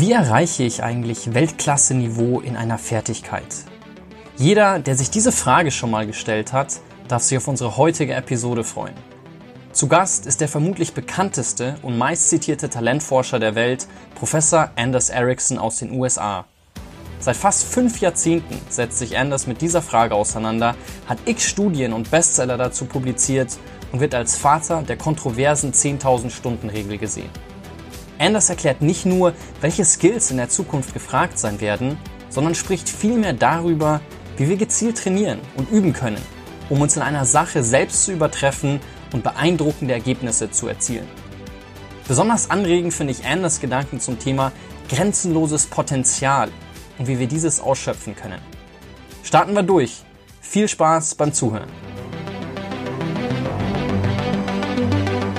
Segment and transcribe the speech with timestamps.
[0.00, 3.44] Wie erreiche ich eigentlich Weltklasse-Niveau in einer Fertigkeit?
[4.38, 8.64] Jeder, der sich diese Frage schon mal gestellt hat, darf sich auf unsere heutige Episode
[8.64, 8.94] freuen.
[9.72, 15.80] Zu Gast ist der vermutlich bekannteste und meistzitierte Talentforscher der Welt, Professor Anders Ericsson aus
[15.80, 16.46] den USA.
[17.18, 20.76] Seit fast fünf Jahrzehnten setzt sich Anders mit dieser Frage auseinander,
[21.08, 23.58] hat x Studien und Bestseller dazu publiziert
[23.92, 27.28] und wird als Vater der kontroversen 10.000 Stunden Regel gesehen.
[28.20, 31.96] Anders erklärt nicht nur, welche Skills in der Zukunft gefragt sein werden,
[32.28, 34.02] sondern spricht vielmehr darüber,
[34.36, 36.20] wie wir gezielt trainieren und üben können,
[36.68, 38.78] um uns in einer Sache selbst zu übertreffen
[39.14, 41.08] und beeindruckende Ergebnisse zu erzielen.
[42.06, 44.52] Besonders anregend finde ich Anders Gedanken zum Thema
[44.90, 46.50] grenzenloses Potenzial
[46.98, 48.40] und wie wir dieses ausschöpfen können.
[49.22, 50.02] Starten wir durch.
[50.42, 51.70] Viel Spaß beim Zuhören.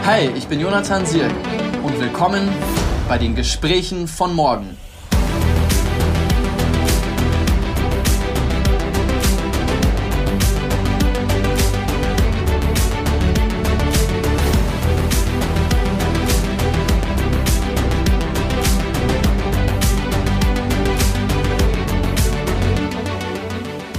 [0.04, 1.32] Hi, ich bin Jonathan Sierk
[1.84, 2.48] und willkommen
[3.08, 4.78] bei den Gesprächen von morgen.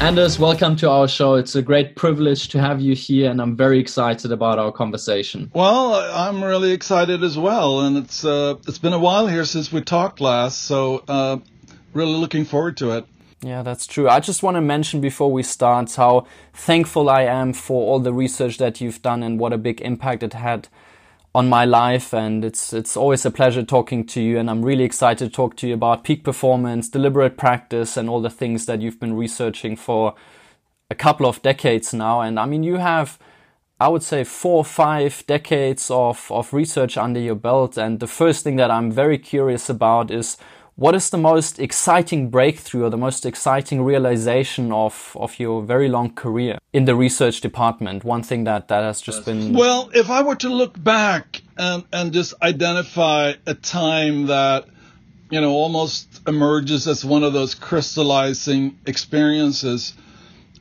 [0.02, 1.36] Anders, welcome to our show.
[1.36, 5.48] It's a great privilege to have you here, and I'm very excited about our conversation.
[5.54, 9.70] Well, I'm really excited as well, and it's uh, it's been a while here since
[9.70, 11.38] we talked last, so uh,
[11.94, 13.06] really looking forward to it.
[13.42, 14.08] Yeah, that's true.
[14.08, 18.12] I just want to mention before we start how thankful I am for all the
[18.12, 20.66] research that you've done and what a big impact it had
[21.34, 24.84] on my life and it's it's always a pleasure talking to you and I'm really
[24.84, 28.82] excited to talk to you about peak performance, deliberate practice and all the things that
[28.82, 30.14] you've been researching for
[30.90, 32.20] a couple of decades now.
[32.20, 33.18] And I mean you have
[33.80, 38.06] I would say four or five decades of, of research under your belt and the
[38.06, 40.36] first thing that I'm very curious about is
[40.76, 45.88] what is the most exciting breakthrough or the most exciting realization of, of your very
[45.88, 48.04] long career in the research department?
[48.04, 49.52] One thing that, that has just been.
[49.52, 54.66] Well, if I were to look back and, and just identify a time that,
[55.30, 59.94] you know, almost emerges as one of those crystallizing experiences,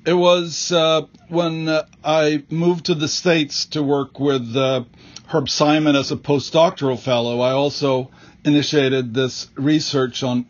[0.06, 4.84] it was uh, when uh, I moved to the States to work with uh,
[5.28, 7.40] Herb Simon as a postdoctoral fellow.
[7.40, 8.12] I also
[8.44, 10.46] initiated this research on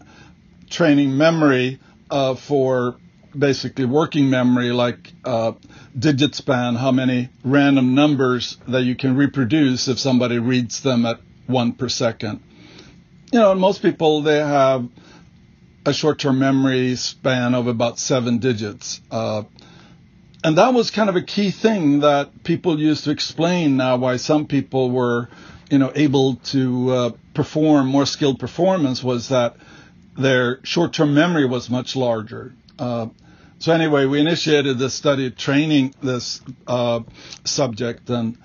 [0.70, 1.80] training memory
[2.10, 2.96] uh, for
[3.38, 5.54] basically working memory, like uh,
[5.98, 11.20] digit span, how many random numbers that you can reproduce if somebody reads them at
[11.48, 12.42] one per second.
[13.32, 14.88] You know, most people they have
[15.86, 19.02] a short-term memory span of about seven digits.
[19.10, 19.44] Uh,
[20.44, 24.18] and that was kind of a key thing that people used to explain now why
[24.18, 25.30] some people were
[25.72, 29.56] you know, able to uh, perform more skilled performance was that
[30.18, 32.54] their short-term memory was much larger.
[32.78, 33.08] Uh,
[33.60, 37.02] so anyway, we initiated this study training this uh,
[37.44, 38.38] subject, and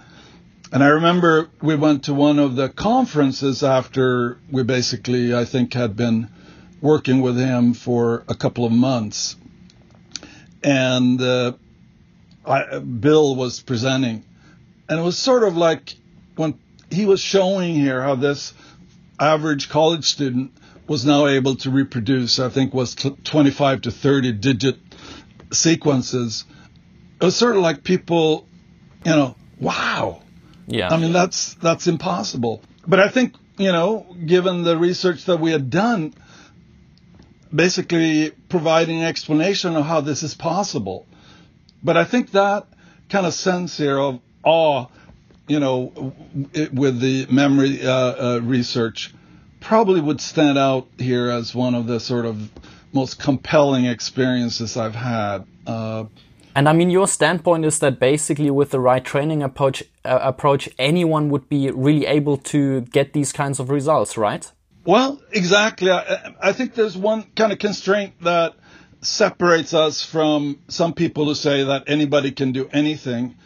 [0.73, 5.73] and I remember we went to one of the conferences after we basically, I think,
[5.73, 6.29] had been
[6.83, 9.37] working with him for a couple of months,
[10.63, 11.53] and uh,
[12.45, 14.23] I, Bill was presenting,
[14.87, 15.97] and it was sort of like
[16.35, 16.59] when
[16.91, 18.53] he was showing here how this
[19.19, 20.53] average college student
[20.87, 24.79] was now able to reproduce, I think was 25 to 30 digit
[25.53, 26.45] sequences.
[27.21, 28.47] It was sort of like people,
[29.05, 30.23] you know, wow.
[30.67, 30.93] Yeah.
[30.93, 32.63] I mean, that's, that's impossible.
[32.87, 36.15] But I think, you know, given the research that we had done,
[37.55, 41.07] basically providing an explanation of how this is possible.
[41.83, 42.67] But I think that
[43.09, 44.87] kind of sense here of awe
[45.49, 46.13] you know,
[46.53, 49.15] it, with the memory uh, uh, research,
[49.61, 52.51] probably would stand out here as one of the sort of
[52.93, 55.47] most compelling experiences I've had.
[55.67, 56.05] Uh,
[56.55, 60.69] and I mean, your standpoint is that basically, with the right training approach, uh, approach,
[60.79, 64.51] anyone would be really able to get these kinds of results, right?
[64.87, 65.91] Well, exactly.
[65.91, 68.55] I, I think there's one kind of constraint that
[69.03, 73.37] separates us from some people who say that anybody can do anything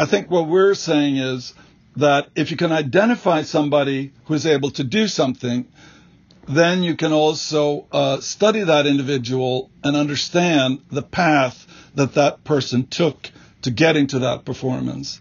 [0.00, 1.52] I think what we're saying is
[1.96, 5.68] that if you can identify somebody who's able to do something,
[6.48, 11.66] then you can also uh, study that individual and understand the path
[11.96, 13.30] that that person took
[13.60, 15.20] to getting to that performance.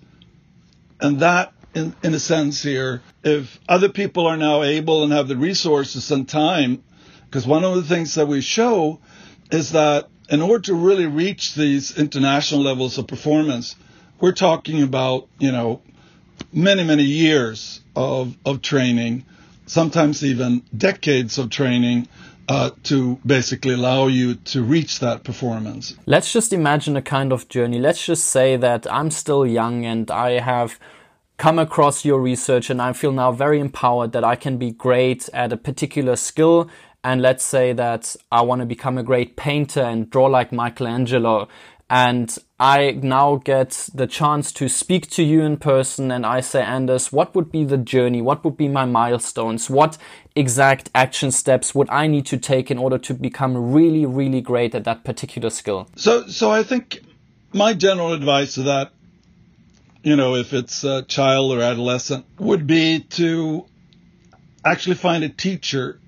[1.02, 5.28] And that, in, in a sense, here, if other people are now able and have
[5.28, 6.82] the resources and time,
[7.26, 9.02] because one of the things that we show
[9.52, 13.76] is that in order to really reach these international levels of performance,
[14.22, 15.82] we're talking about, you know,
[16.52, 19.26] many, many years of, of training,
[19.66, 22.08] sometimes even decades of training
[22.48, 25.96] uh, to basically allow you to reach that performance.
[26.08, 27.80] Let's just imagine a kind of journey.
[27.80, 30.80] Let's just say that I'm still young and I have
[31.38, 35.30] come across your research and I feel now very empowered that I can be great
[35.32, 36.70] at a particular skill.
[37.04, 41.48] And let's say that I want to become a great painter and draw like Michelangelo.
[41.90, 46.62] And I now get the chance to speak to you in person and I say,
[46.62, 48.22] Anders, what would be the journey?
[48.22, 49.70] What would be my milestones?
[49.70, 49.98] What
[50.36, 54.76] exact action steps would I need to take in order to become really, really great
[54.76, 55.88] at that particular skill?
[55.96, 57.02] So, so I think
[57.54, 58.92] my general advice to that,
[60.04, 63.66] you know, if it's a child or adolescent, would be to
[64.64, 66.00] actually find a teacher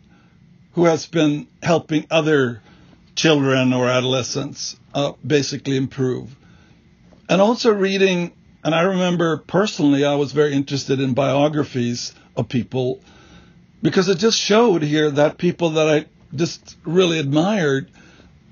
[0.74, 2.62] who has been helping other
[3.16, 6.36] children or adolescents uh, basically improve.
[7.30, 13.02] And also reading, and I remember personally, I was very interested in biographies of people
[13.81, 16.06] because it just showed here that people that I
[16.36, 17.90] just really admired,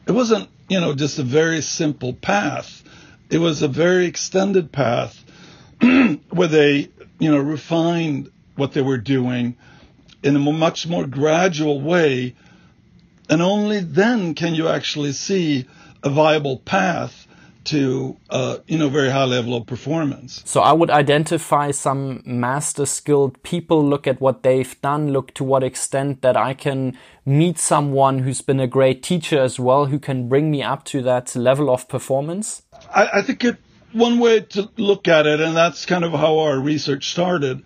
[0.07, 2.83] it wasn't, you know, just a very simple path.
[3.29, 5.23] It was a very extended path
[5.81, 6.89] where they,
[7.19, 9.57] you know, refined what they were doing
[10.23, 12.35] in a much more gradual way.
[13.29, 15.65] And only then can you actually see
[16.03, 17.27] a viable path
[17.65, 20.41] to uh, you know very high level of performance.
[20.45, 25.43] So I would identify some master skilled people, look at what they've done, look to
[25.43, 29.99] what extent that I can meet someone who's been a great teacher as well, who
[29.99, 32.63] can bring me up to that level of performance.
[32.93, 33.57] I, I think it,
[33.91, 37.61] one way to look at it, and that's kind of how our research started,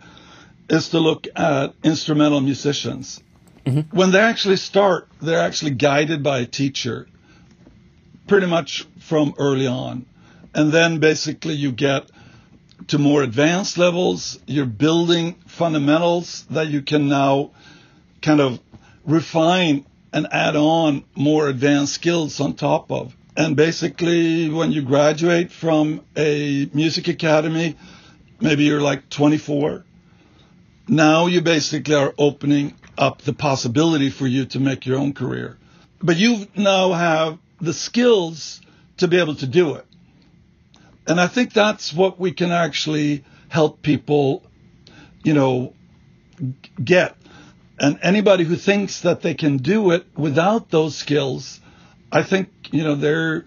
[0.69, 3.21] is to look at instrumental musicians.
[3.65, 3.95] Mm-hmm.
[3.95, 7.07] When they actually start, they're actually guided by a teacher
[8.27, 10.05] pretty much from early on.
[10.53, 12.09] And then basically you get
[12.87, 14.39] to more advanced levels.
[14.47, 17.51] You're building fundamentals that you can now
[18.21, 18.59] kind of
[19.05, 23.15] refine and add on more advanced skills on top of.
[23.35, 27.75] And basically, when you graduate from a music academy,
[28.39, 29.83] maybe you're like 24.
[30.87, 35.57] Now you basically are opening up the possibility for you to make your own career.
[36.01, 38.61] But you now have the skills
[38.97, 39.85] to be able to do it.
[41.07, 44.43] And I think that's what we can actually help people,
[45.23, 45.73] you know,
[46.81, 47.15] get.
[47.79, 51.59] And anybody who thinks that they can do it without those skills,
[52.11, 53.45] I think, you know, they're,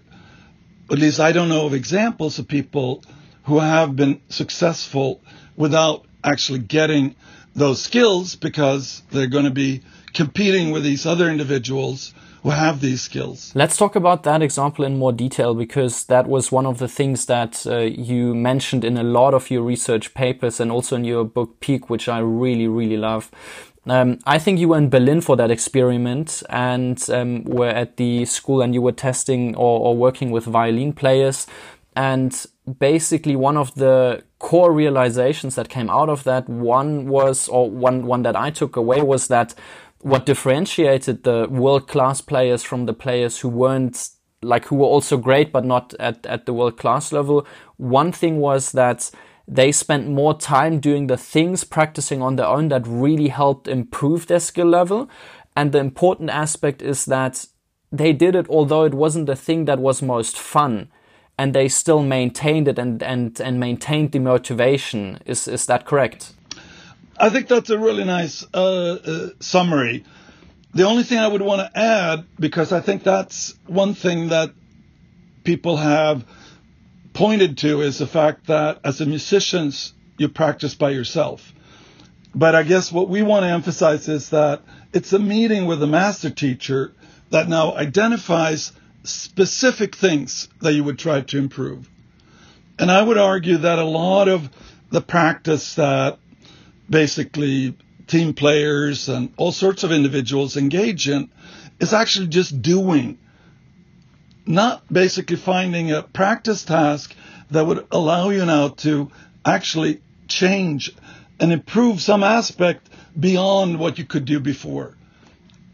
[0.91, 3.03] at least I don't know of examples of people
[3.43, 5.21] who have been successful
[5.55, 7.15] without actually getting
[7.57, 9.81] those skills because they're going to be
[10.13, 12.13] competing with these other individuals
[12.43, 13.51] who have these skills.
[13.55, 17.25] Let's talk about that example in more detail because that was one of the things
[17.25, 21.25] that uh, you mentioned in a lot of your research papers and also in your
[21.25, 23.31] book Peak, which I really, really love.
[23.87, 28.25] Um, I think you were in Berlin for that experiment and um, were at the
[28.25, 31.47] school and you were testing or, or working with violin players.
[31.95, 32.45] And
[32.79, 38.05] basically, one of the core realizations that came out of that one was, or one,
[38.05, 39.55] one that I took away was that
[40.01, 44.09] what differentiated the world class players from the players who weren't
[44.43, 47.47] like who were also great but not at, at the world class level.
[47.77, 49.09] One thing was that
[49.47, 54.27] they spent more time doing the things practicing on their own that really helped improve
[54.27, 55.09] their skill level.
[55.55, 57.47] And the important aspect is that
[57.91, 60.89] they did it although it wasn't the thing that was most fun
[61.37, 66.33] and they still maintained it and and and maintained the motivation is is that correct
[67.19, 70.05] I think that's a really nice uh, uh, summary.
[70.73, 74.51] The only thing I would want to add, because I think that's one thing that
[75.43, 76.23] people have
[77.13, 79.73] pointed to, is the fact that as a musician,
[80.19, 81.53] you practice by yourself.
[82.35, 84.61] But I guess what we want to emphasize is that
[84.93, 86.93] it's a meeting with a master teacher
[87.31, 88.73] that now identifies
[89.07, 91.89] specific things that you would try to improve.
[92.79, 94.49] And I would argue that a lot of
[94.91, 96.19] the practice that
[96.89, 97.75] basically
[98.07, 101.29] team players and all sorts of individuals engage in
[101.79, 103.17] is actually just doing,
[104.45, 107.15] not basically finding a practice task
[107.51, 109.11] that would allow you now to
[109.45, 110.93] actually change
[111.39, 114.95] and improve some aspect beyond what you could do before.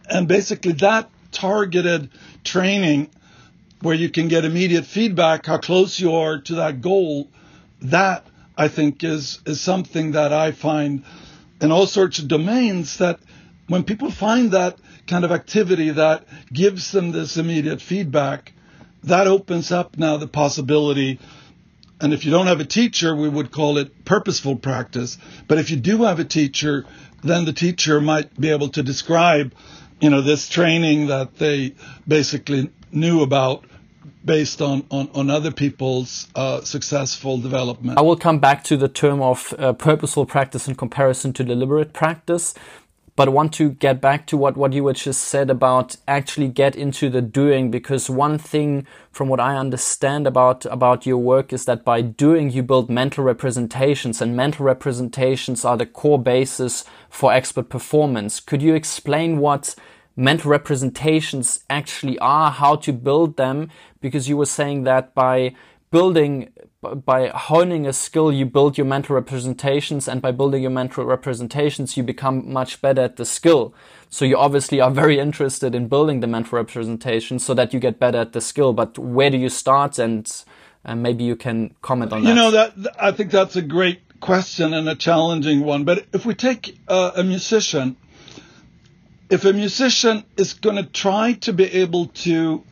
[0.10, 2.10] And basically that targeted
[2.44, 3.10] training
[3.84, 7.30] where you can get immediate feedback how close you are to that goal,
[7.82, 8.26] that
[8.58, 11.04] I think is is something that I find
[11.62, 13.20] in all sorts of domains that
[13.68, 18.54] when people find that kind of activity that gives them this immediate feedback,
[19.04, 21.20] that opens up now the possibility
[22.04, 25.18] And if you don't have a teacher, we would call it purposeful practice.
[25.48, 26.86] But if you do have a teacher,
[27.24, 29.56] then the teacher might be able to describe,
[30.02, 31.76] you know, this training that they
[32.06, 33.64] basically knew about
[34.26, 37.98] based on, on, on other people's uh, successful development.
[37.98, 41.94] I will come back to the term of uh, purposeful practice in comparison to deliberate
[41.94, 42.54] practice
[43.16, 46.48] but I want to get back to what, what you had just said about actually
[46.48, 51.54] get into the doing because one thing from what I understand about about your work
[51.54, 56.86] is that by doing you build mental representations and mental representations are the core basis
[57.10, 58.40] for expert performance.
[58.40, 59.76] Could you explain what
[60.16, 63.70] mental representations actually are, how to build them?
[64.04, 65.56] Because you were saying that by
[65.90, 66.50] building
[67.06, 71.96] by honing a skill, you build your mental representations, and by building your mental representations,
[71.96, 73.74] you become much better at the skill.
[74.10, 78.00] So you obviously are very interested in building the mental representation so that you get
[78.00, 78.74] better at the skill.
[78.74, 79.98] But where do you start?
[79.98, 80.30] And,
[80.84, 82.30] and maybe you can comment on that.
[82.30, 85.86] You know that I think that's a great question and a challenging one.
[85.86, 87.96] But if we take uh, a musician,
[89.30, 92.64] if a musician is going to try to be able to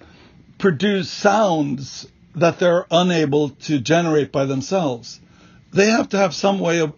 [0.61, 5.19] produce sounds that they're unable to generate by themselves.
[5.73, 6.93] They have to have some way of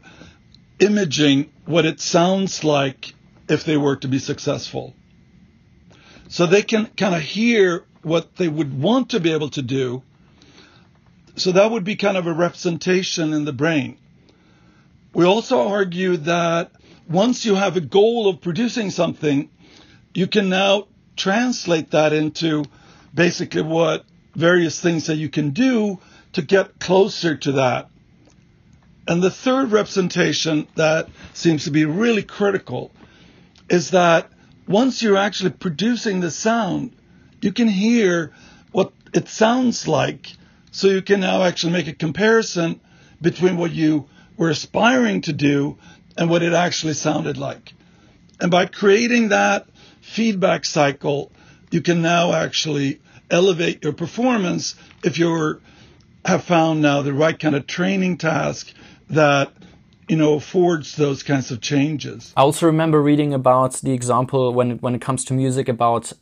[0.79, 3.15] imaging what it sounds like
[3.47, 4.93] if they were to be successful.
[6.27, 10.03] So they can kind of hear what they would want to be able to do.
[11.37, 13.97] So that would be kind of a representation in the brain.
[15.13, 16.71] We also argue that
[17.09, 19.49] once you have a goal of producing something,
[20.13, 22.65] you can now translate that into
[23.13, 24.05] basically what
[24.35, 25.99] various things that you can do
[26.33, 27.89] to get closer to that.
[29.07, 32.91] And the third representation that seems to be really critical
[33.69, 34.29] is that
[34.67, 36.95] once you're actually producing the sound,
[37.41, 38.33] you can hear
[38.71, 40.33] what it sounds like.
[40.71, 42.79] So you can now actually make a comparison
[43.21, 45.77] between what you were aspiring to do
[46.17, 47.73] and what it actually sounded like.
[48.39, 49.67] And by creating that
[50.01, 51.31] feedback cycle,
[51.73, 53.01] you can now actually
[53.31, 55.59] elevate your performance if you
[56.23, 58.71] have found now the right kind of training task
[59.09, 59.51] that
[60.07, 62.31] you know affords those kinds of changes.
[62.37, 66.13] I also remember reading about the example when when it comes to music about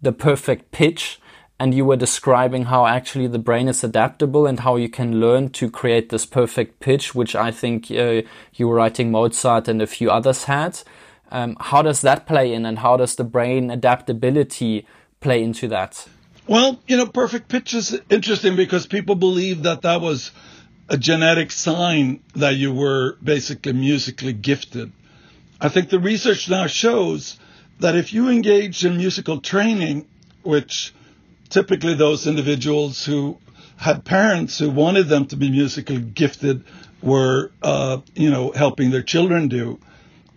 [0.00, 1.20] the perfect pitch
[1.58, 5.50] and you were describing how actually the brain is adaptable and how you can learn
[5.50, 8.22] to create this perfect pitch, which I think uh,
[8.54, 10.80] you were writing Mozart and a few others had.
[11.30, 14.86] Um, how does that play in, and how does the brain adaptability
[15.20, 16.08] play into that?
[16.46, 20.32] Well, you know, perfect pitch is interesting because people believe that that was
[20.88, 24.92] a genetic sign that you were basically musically gifted.
[25.60, 27.38] I think the research now shows
[27.78, 30.06] that if you engage in musical training,
[30.42, 30.92] which
[31.50, 33.38] typically those individuals who
[33.76, 36.64] had parents who wanted them to be musically gifted
[37.02, 39.78] were, uh, you know, helping their children do,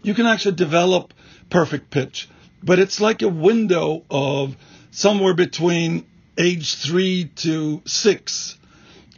[0.01, 1.13] you can actually develop
[1.49, 2.29] perfect pitch.
[2.61, 4.55] But it's like a window of
[4.93, 6.05] somewhere between
[6.37, 8.57] age three to six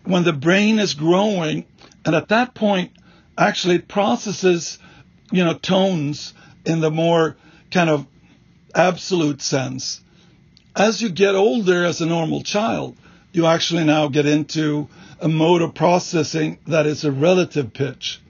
[0.05, 1.65] when the brain is growing.
[2.05, 2.91] And at that point,
[3.37, 4.79] actually it processes,
[5.31, 6.33] you know, tones
[6.65, 7.35] in the more
[7.71, 8.07] kind of
[8.73, 10.01] absolute sense.
[10.75, 12.95] As you get older as a normal child,
[13.33, 14.87] you actually now get into
[15.19, 18.21] a mode of processing that is a relative pitch.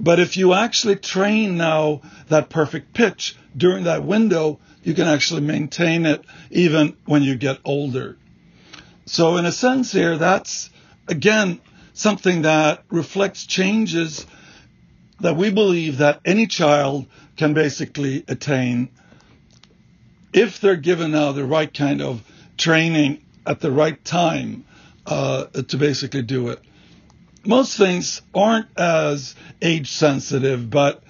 [0.00, 5.42] But if you actually train now that perfect pitch during that window, you can actually
[5.42, 8.16] maintain it even when you get older.
[9.06, 10.70] So in a sense here, that's
[11.08, 11.60] again
[11.92, 14.26] something that reflects changes
[15.20, 17.06] that we believe that any child
[17.36, 18.88] can basically attain
[20.32, 22.22] if they're given now the right kind of
[22.56, 24.64] training at the right time
[25.06, 26.60] uh, to basically do it.
[27.44, 31.02] Most things aren't as age sensitive, but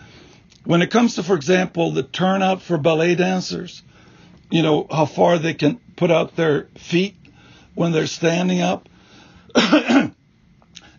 [0.64, 3.82] when it comes to, for example, the turnout for ballet dancers,
[4.50, 7.16] you know, how far they can put out their feet
[7.74, 8.88] when they're standing up,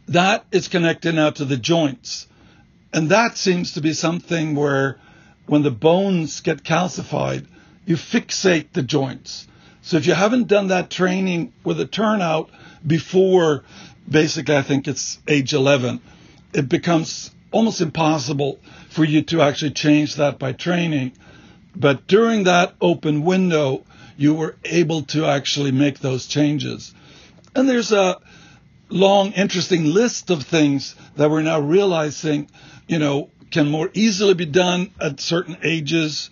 [0.08, 2.28] that is connected now to the joints.
[2.94, 5.00] And that seems to be something where
[5.48, 7.48] when the bones get calcified,
[7.86, 9.48] you fixate the joints.
[9.82, 12.50] So if you haven't done that training with a turnout
[12.86, 13.63] before
[14.10, 16.01] basically I think it's age 11,
[16.53, 21.13] it becomes almost impossible for you to actually change that by training.
[21.75, 23.83] But during that open window,
[24.17, 26.93] you were able to actually make those changes.
[27.55, 28.19] And there's a
[28.89, 32.50] long, interesting list of things that we're now realizing,
[32.88, 36.29] you know, can more easily be done at certain ages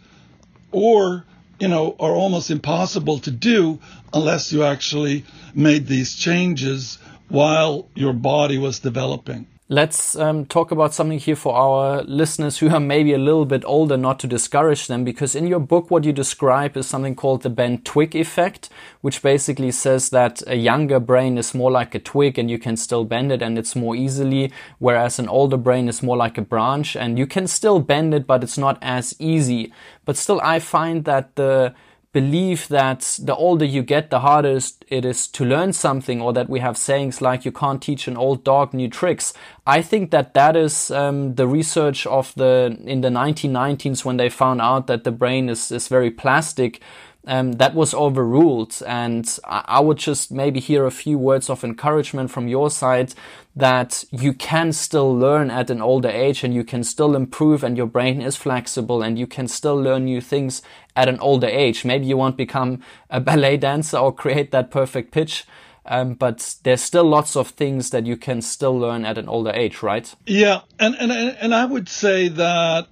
[0.72, 1.26] or,
[1.60, 3.80] you know, are almost impossible to do
[4.14, 6.98] unless you actually made these changes
[7.32, 9.48] while your body was developing.
[9.70, 13.64] Let's um, talk about something here for our listeners who are maybe a little bit
[13.66, 17.44] older, not to discourage them, because in your book, what you describe is something called
[17.44, 18.68] the bent twig effect,
[19.00, 22.76] which basically says that a younger brain is more like a twig and you can
[22.76, 26.42] still bend it and it's more easily, whereas an older brain is more like a
[26.42, 29.72] branch and you can still bend it, but it's not as easy.
[30.04, 31.74] But still, I find that the
[32.14, 36.50] believe that the older you get, the harder it is to learn something, or that
[36.50, 39.34] we have sayings like "you can't teach an old dog new tricks."
[39.66, 44.30] I think that that is um, the research of the in the 1990s when they
[44.30, 46.82] found out that the brain is is very plastic
[47.28, 48.82] um, that was overruled.
[48.86, 53.14] And I, would just maybe hear a few words of encouragement from your side
[53.56, 57.78] that you can still learn at an older age and you can still improve and
[57.78, 60.62] your brain is flexible and you can still learn new things
[60.96, 61.86] at an older age.
[61.86, 65.46] Maybe you won't become a ballet dancer or create that perfect pitch.
[65.84, 69.52] Um, but there's still lots of things that you can still learn at an older
[69.52, 70.14] age, right?
[70.28, 72.88] Yeah, and and and I would say that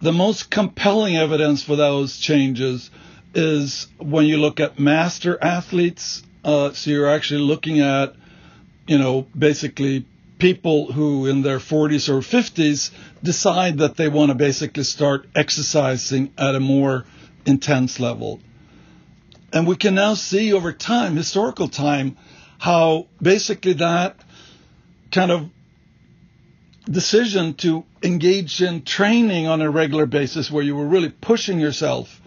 [0.00, 2.90] the most compelling evidence for those changes
[3.34, 6.22] is when you look at master athletes.
[6.44, 8.14] Uh, so you're actually looking at,
[8.86, 10.06] you know, basically
[10.38, 12.90] people who in their 40s or 50s
[13.22, 17.04] decide that they want to basically start exercising at a more
[17.46, 18.40] intense level.
[19.52, 22.16] And we can now see over time, historical time,
[22.58, 24.16] how basically that
[25.12, 25.48] kind of
[26.90, 32.21] decision to engage in training on a regular basis where you were really pushing yourself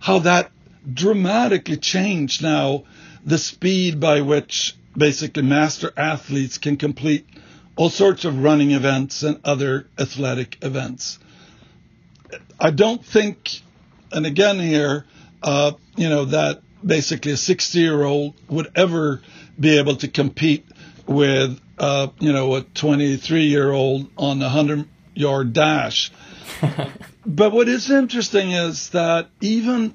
[0.00, 0.50] how that
[0.92, 2.84] dramatically changed now
[3.24, 7.26] the speed by which basically master athletes can complete
[7.76, 11.18] all sorts of running events and other athletic events.
[12.58, 13.60] I don't think,
[14.10, 15.04] and again here,
[15.42, 19.22] uh, you know, that basically a 60 year old would ever
[19.58, 20.66] be able to compete
[21.06, 26.10] with, uh, you know, a 23 year old on a 100 yard dash.
[27.26, 29.94] but what is interesting is that even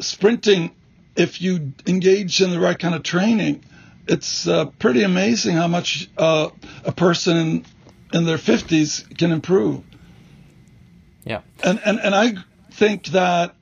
[0.00, 0.72] sprinting,
[1.16, 3.64] if you engage in the right kind of training,
[4.06, 6.50] it's uh, pretty amazing how much uh,
[6.84, 7.64] a person in,
[8.12, 9.84] in their 50s can improve.
[11.24, 11.42] Yeah.
[11.62, 12.34] And, and, and I
[12.72, 13.54] think that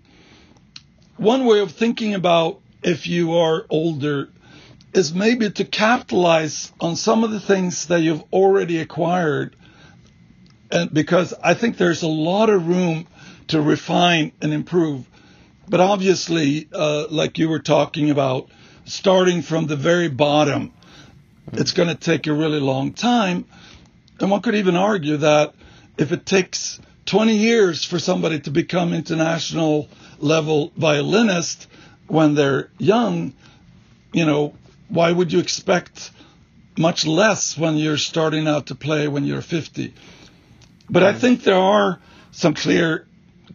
[1.16, 4.28] one way of thinking about if you are older
[4.94, 9.54] is maybe to capitalize on some of the things that you've already acquired.
[10.70, 13.06] And because I think there's a lot of room
[13.48, 15.06] to refine and improve.
[15.68, 18.48] But obviously, uh, like you were talking about,
[18.84, 20.72] starting from the very bottom,
[21.52, 23.44] it's going to take a really long time.
[24.20, 25.54] And one could even argue that
[25.96, 31.66] if it takes 20 years for somebody to become international level violinist
[32.06, 33.32] when they're young,
[34.12, 34.54] you know,
[34.88, 36.10] why would you expect
[36.76, 39.92] much less when you're starting out to play when you're 50?
[40.90, 41.98] But I think there are
[42.30, 43.06] some clear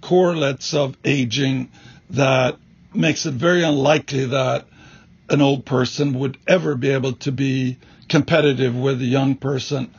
[0.01, 1.71] correlates of aging
[2.11, 2.57] that
[2.93, 4.65] makes it very unlikely that
[5.29, 7.77] an old person would ever be able to be
[8.09, 9.91] competitive with a young person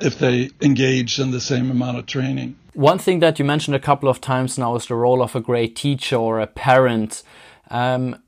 [0.00, 2.56] if they engage in the same amount of training.
[2.74, 5.40] One thing that you mentioned a couple of times now is the role of a
[5.40, 7.22] great teacher or a parent.
[7.70, 8.22] Um,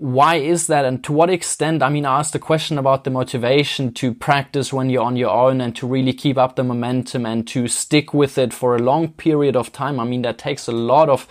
[0.00, 3.10] why is that and to what extent i mean i asked a question about the
[3.10, 7.26] motivation to practice when you're on your own and to really keep up the momentum
[7.26, 10.68] and to stick with it for a long period of time i mean that takes
[10.68, 11.26] a lot of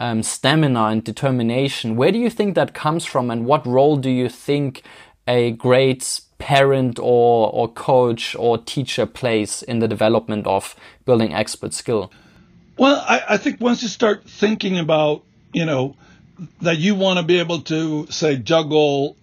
[0.00, 1.94] um, stamina and determination.
[1.94, 4.82] Where do you think that comes from, and what role do you think
[5.28, 11.74] a great parent or, or coach or teacher plays in the development of building expert
[11.74, 12.10] skill?
[12.78, 15.96] Well, I, I think once you start thinking about, you know,
[16.62, 19.16] that you want to be able to, say, juggle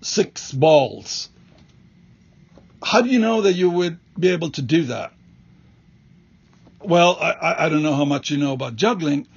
[0.00, 1.28] six balls,
[2.82, 5.12] how do you know that you would be able to do that?
[6.80, 9.28] Well, I, I don't know how much you know about juggling,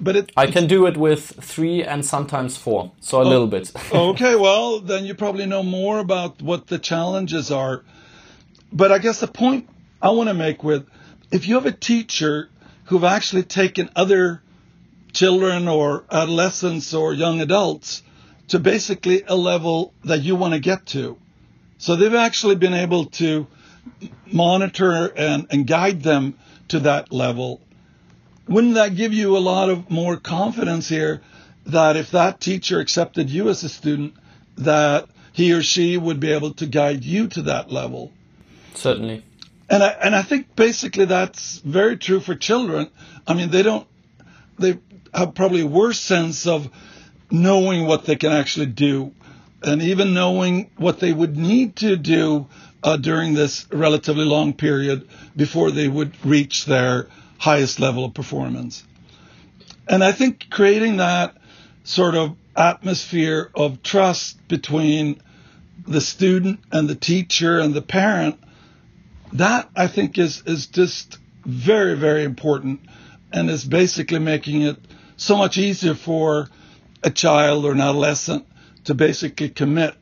[0.00, 3.46] but it, I can do it with three and sometimes four, so a oh, little
[3.46, 3.72] bit.
[3.92, 7.82] okay, well, then you probably know more about what the challenges are.
[8.72, 9.68] But I guess the point
[10.00, 10.86] I want to make with
[11.32, 12.50] if you have a teacher
[12.84, 14.42] who've actually taken other
[15.16, 18.02] children or adolescents or young adults
[18.48, 21.16] to basically a level that you want to get to.
[21.78, 23.46] So they've actually been able to
[24.26, 26.34] monitor and, and guide them
[26.68, 27.60] to that level
[28.48, 31.20] wouldn't that give you a lot of more confidence here
[31.66, 34.14] that if that teacher accepted you as a student,
[34.56, 38.12] that he or she would be able to guide you to that level?
[38.74, 39.24] Certainly.
[39.68, 42.88] And I, and I think basically that's very true for children.
[43.26, 43.86] I mean, they don't,
[44.58, 44.78] they
[45.14, 46.68] have probably a worse sense of
[47.30, 49.12] knowing what they can actually do
[49.62, 52.46] and even knowing what they would need to do
[52.82, 58.84] uh, during this relatively long period before they would reach their highest level of performance.
[59.88, 61.36] And I think creating that
[61.84, 65.20] sort of atmosphere of trust between
[65.86, 68.40] the student and the teacher and the parent,
[69.34, 72.80] that I think is, is just very, very important
[73.32, 74.76] and is basically making it
[75.16, 76.48] so much easier for
[77.02, 78.46] a child or an adolescent
[78.84, 79.94] to basically commit.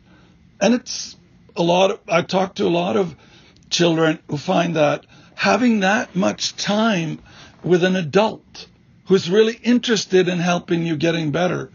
[0.60, 1.16] And it's
[1.56, 3.14] a lot of, I talk to a lot of
[3.70, 7.20] children who find that having that much time
[7.62, 8.66] with an adult
[9.06, 11.70] who's really interested in helping you getting better,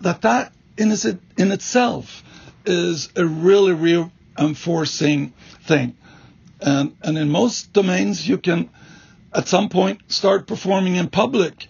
[0.00, 0.92] that that in,
[1.36, 2.22] in itself
[2.66, 5.32] is a really reinforcing
[5.66, 5.96] thing.
[6.60, 8.70] And, and in most domains, you can
[9.32, 11.66] at some point start performing in public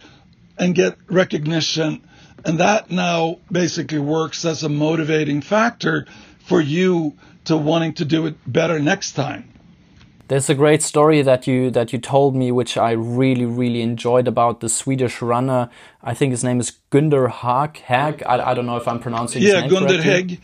[0.59, 2.03] and get recognition.
[2.45, 6.07] And that now basically works as a motivating factor
[6.39, 9.53] for you to wanting to do it better next time.
[10.29, 14.29] There's a great story that you that you told me, which I really really enjoyed
[14.29, 15.71] about the Swedish runner.
[16.03, 17.79] I think his name is Gunder Haag.
[17.79, 18.23] Hag.
[18.25, 19.43] I, I don't know if I'm pronouncing.
[19.43, 20.39] Yeah, Gunder Hägg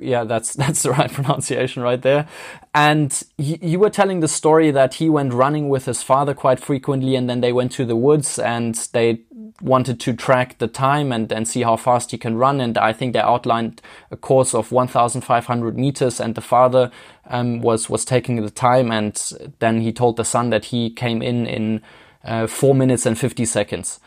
[0.00, 2.28] yeah, that's that's the right pronunciation right there.
[2.74, 7.16] And you were telling the story that he went running with his father quite frequently,
[7.16, 9.22] and then they went to the woods and they
[9.60, 12.60] wanted to track the time and, and see how fast he can run.
[12.60, 16.90] And I think they outlined a course of 1,500 meters, and the father
[17.26, 21.22] um, was was taking the time, and then he told the son that he came
[21.22, 21.82] in in
[22.24, 24.00] uh, four minutes and 50 seconds.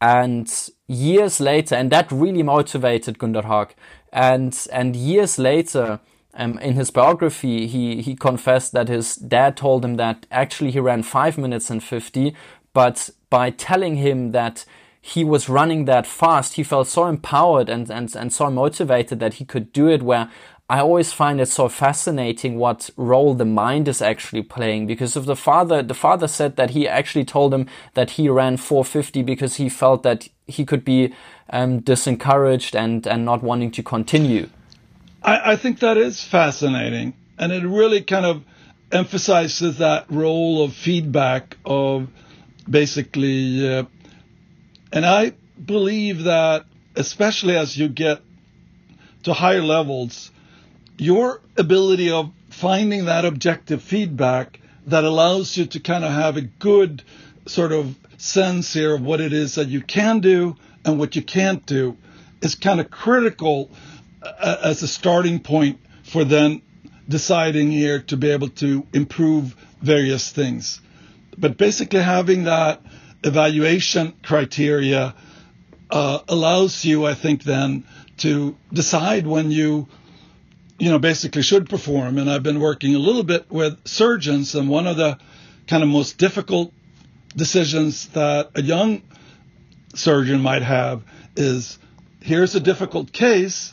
[0.00, 0.52] And
[0.86, 3.70] years later, and that really motivated Haag
[4.12, 6.00] and and years later
[6.34, 10.80] um, in his biography he he confessed that his dad told him that actually he
[10.80, 12.34] ran five minutes and 50
[12.72, 14.64] but by telling him that
[15.00, 19.34] he was running that fast he felt so empowered and and, and so motivated that
[19.34, 20.30] he could do it where
[20.70, 24.86] I always find it so fascinating what role the mind is actually playing.
[24.86, 28.58] Because if the father the father said that he actually told him that he ran
[28.58, 31.14] 450 because he felt that he could be
[31.50, 34.48] um, disencouraged and and not wanting to continue.
[35.22, 38.44] I, I think that is fascinating, and it really kind of
[38.90, 42.08] emphasizes that role of feedback of
[42.68, 43.84] basically, uh,
[44.92, 45.32] and I
[45.64, 46.64] believe that
[46.96, 48.20] especially as you get
[49.22, 50.30] to higher levels
[50.98, 56.42] your ability of finding that objective feedback that allows you to kind of have a
[56.42, 57.02] good
[57.48, 61.22] sort of sense here of what it is that you can do and what you
[61.22, 61.96] can't do
[62.42, 63.70] is kind of critical
[64.22, 66.62] uh, as a starting point for then
[67.08, 70.80] deciding here to be able to improve various things.
[71.36, 72.82] But basically having that
[73.24, 75.14] evaluation criteria
[75.90, 77.84] uh, allows you, I think, then
[78.18, 79.88] to decide when you
[80.78, 82.18] you know, basically should perform.
[82.18, 85.18] And I've been working a little bit with surgeons, and one of the
[85.66, 86.72] kind of most difficult
[87.38, 89.02] decisions that a young
[89.94, 91.02] surgeon might have
[91.36, 91.78] is
[92.20, 93.72] here's a difficult case.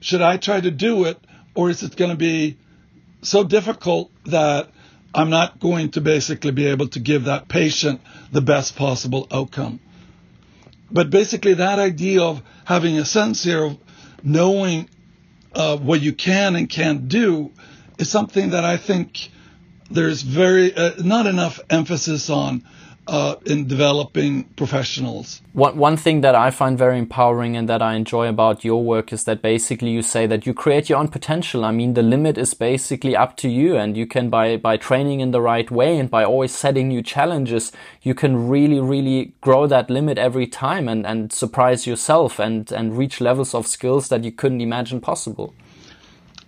[0.00, 1.18] Should I try to do it,
[1.54, 2.56] or is it going to be
[3.20, 4.70] so difficult that
[5.14, 8.00] I'm not going to basically be able to give that patient
[8.32, 9.80] the best possible outcome?
[10.90, 13.78] But basically, that idea of having a sense here of
[14.22, 14.88] knowing
[15.54, 17.50] uh, what you can and can't do
[17.98, 19.28] is something that I think
[19.90, 22.64] there's very uh, not enough emphasis on
[23.06, 25.42] uh, in developing professionals.
[25.52, 29.12] One, one thing that I find very empowering and that I enjoy about your work
[29.12, 31.64] is that basically you say that you create your own potential.
[31.64, 35.20] I mean, the limit is basically up to you and you can by, by training
[35.20, 39.66] in the right way and by always setting new challenges, you can really, really grow
[39.66, 44.22] that limit every time and, and surprise yourself and, and reach levels of skills that
[44.22, 45.52] you couldn't imagine possible.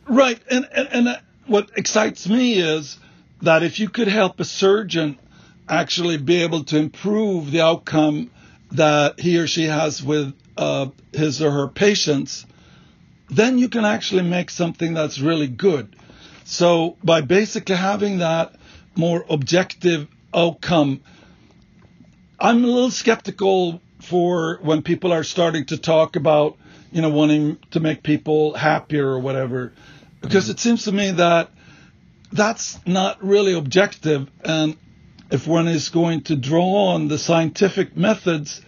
[0.06, 0.40] Right.
[0.50, 2.98] And, and, and what excites me is
[3.40, 5.18] that if you could help a surgeon
[5.68, 8.30] actually be able to improve the outcome
[8.72, 12.46] that he or she has with uh, his or her patients,
[13.28, 15.96] then you can actually make something that's really good.
[16.44, 18.54] So by basically having that
[18.96, 21.00] more objective outcome,
[22.38, 26.56] I'm a little skeptical for when people are starting to talk about,
[26.90, 29.72] you know, wanting to make people happier or whatever,
[30.20, 31.50] because it seems to me that
[32.32, 34.28] that's not really objective.
[34.44, 34.76] And
[35.32, 38.60] if one is going to draw on the scientific methods,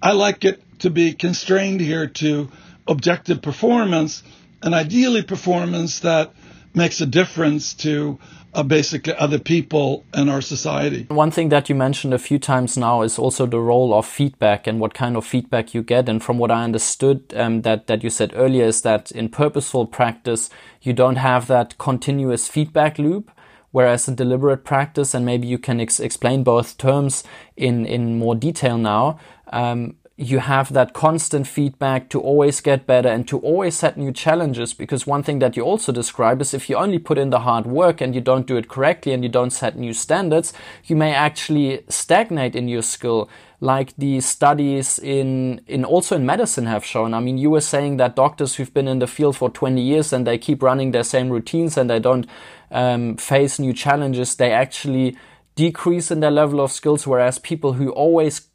[0.00, 2.50] I like it to be constrained here to
[2.86, 4.22] objective performance
[4.62, 6.32] and ideally performance that
[6.72, 8.18] makes a difference to
[8.54, 11.06] uh, basically other people in our society.
[11.08, 14.68] One thing that you mentioned a few times now is also the role of feedback
[14.68, 16.08] and what kind of feedback you get.
[16.08, 19.86] And from what I understood um, that that you said earlier is that in purposeful
[19.86, 20.48] practice
[20.82, 23.32] you don't have that continuous feedback loop.
[23.74, 27.24] Whereas in deliberate practice, and maybe you can ex explain both terms
[27.56, 29.18] in, in more detail now,
[29.52, 34.12] um, you have that constant feedback to always get better and to always set new
[34.12, 34.74] challenges.
[34.74, 37.66] Because one thing that you also describe is if you only put in the hard
[37.66, 40.52] work and you don't do it correctly and you don't set new standards,
[40.84, 43.28] you may actually stagnate in your skill
[43.60, 47.12] like the studies in in also in medicine have shown.
[47.12, 50.12] I mean, you were saying that doctors who've been in the field for 20 years
[50.12, 52.28] and they keep running their same routines and they don't
[52.74, 55.16] um, face new challenges, they actually
[55.54, 58.48] decrease in their level of skills, whereas people who always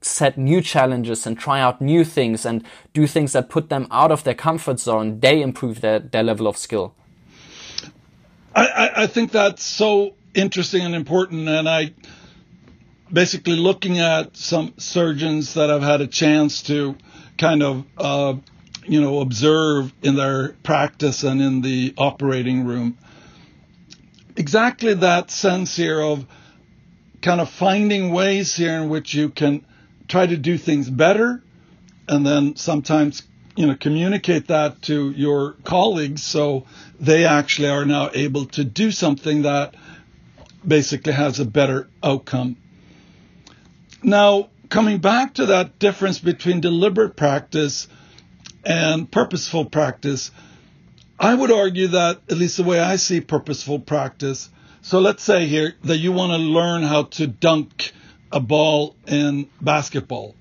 [0.00, 4.10] set new challenges and try out new things and do things that put them out
[4.10, 6.94] of their comfort zone, they improve their, their level of skill.
[8.54, 11.48] I, I think that's so interesting and important.
[11.48, 11.94] And I
[13.12, 16.96] basically looking at some surgeons that I've had a chance to
[17.38, 18.34] kind of, uh,
[18.86, 22.98] you know, observe in their practice and in the operating room.
[24.36, 26.26] Exactly that sense here of
[27.20, 29.64] kind of finding ways here in which you can
[30.08, 31.42] try to do things better
[32.08, 33.22] and then sometimes
[33.56, 36.66] you know communicate that to your colleagues so
[36.98, 39.74] they actually are now able to do something that
[40.66, 42.56] basically has a better outcome.
[44.02, 47.88] Now coming back to that difference between deliberate practice
[48.64, 50.30] and purposeful practice
[51.22, 54.50] i would argue that at least the way i see purposeful practice
[54.84, 57.92] so let's say here that you want to learn how to dunk
[58.32, 60.34] a ball in basketball.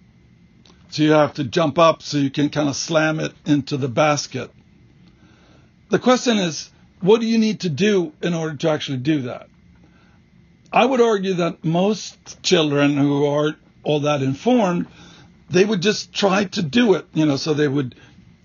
[0.90, 3.88] So you have to jump up so you can kind of slam it into the
[3.88, 4.50] basket.
[5.90, 9.48] The question is, what do you need to do in order to actually do that?
[10.74, 14.88] I would argue that most children who aren't all that informed,
[15.50, 17.94] they would just try to do it, you know, so they would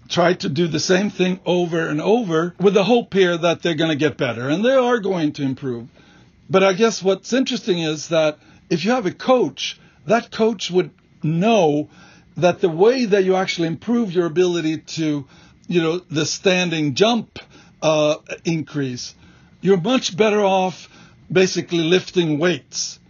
[0.08, 3.74] try to do the same thing over and over with the hope here that they're
[3.74, 5.88] going to get better and they are going to improve.
[6.48, 8.38] But I guess what's interesting is that
[8.70, 10.90] if you have a coach, that coach would
[11.22, 11.88] know
[12.36, 15.26] that the way that you actually improve your ability to,
[15.66, 17.38] you know, the standing jump
[17.82, 19.14] uh, increase,
[19.60, 20.88] you're much better off
[21.30, 23.00] basically lifting weights.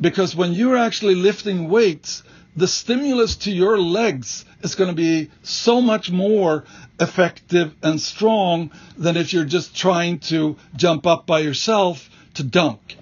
[0.00, 2.24] Because when you're actually lifting weights,
[2.56, 6.64] the stimulus to your legs is going to be so much more
[7.00, 12.96] effective and strong than if you're just trying to jump up by yourself to dunk.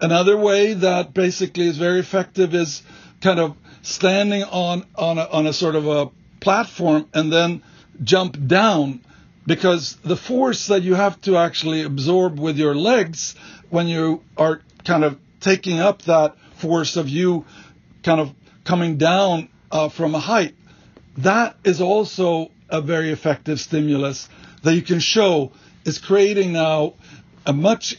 [0.00, 2.82] Another way that basically is very effective is
[3.20, 7.62] kind of standing on on a, on a sort of a platform and then
[8.02, 9.00] jump down
[9.46, 13.34] because the force that you have to actually absorb with your legs
[13.68, 17.44] when you are kind of taking up that force of you
[18.02, 18.32] kind of
[18.64, 20.54] coming down uh, from a height,
[21.18, 24.28] that is also a very effective stimulus
[24.62, 25.52] that you can show
[25.84, 26.94] is creating now
[27.46, 27.96] a much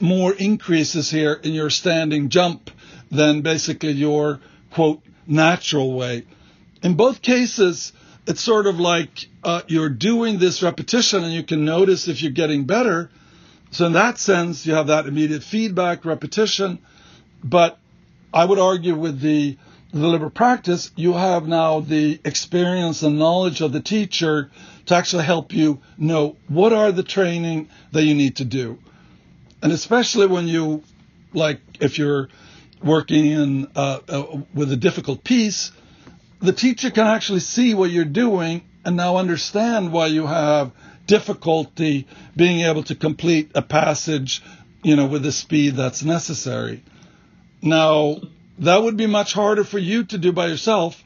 [0.00, 2.70] more increases here in your standing jump
[3.10, 4.40] than basically your
[4.72, 6.26] quote natural way.
[6.82, 7.92] In both cases,
[8.26, 12.32] it's sort of like uh, you're doing this repetition and you can notice if you're
[12.32, 13.10] getting better.
[13.70, 16.78] So in that sense, you have that immediate feedback, repetition.
[17.44, 17.78] But
[18.32, 19.56] I would argue with the
[19.92, 24.50] deliberate practice, you have now the experience and knowledge of the teacher
[24.86, 28.78] to actually help you know what are the training that you need to do
[29.62, 30.82] and especially when you
[31.32, 32.28] like if you're
[32.82, 35.70] working in uh, uh, with a difficult piece,
[36.40, 40.72] the teacher can actually see what you're doing and now understand why you have
[41.06, 44.42] difficulty being able to complete a passage,
[44.82, 46.82] you know, with the speed that's necessary.
[47.60, 48.16] Now,
[48.60, 51.02] that would be much harder for you to do by yourself.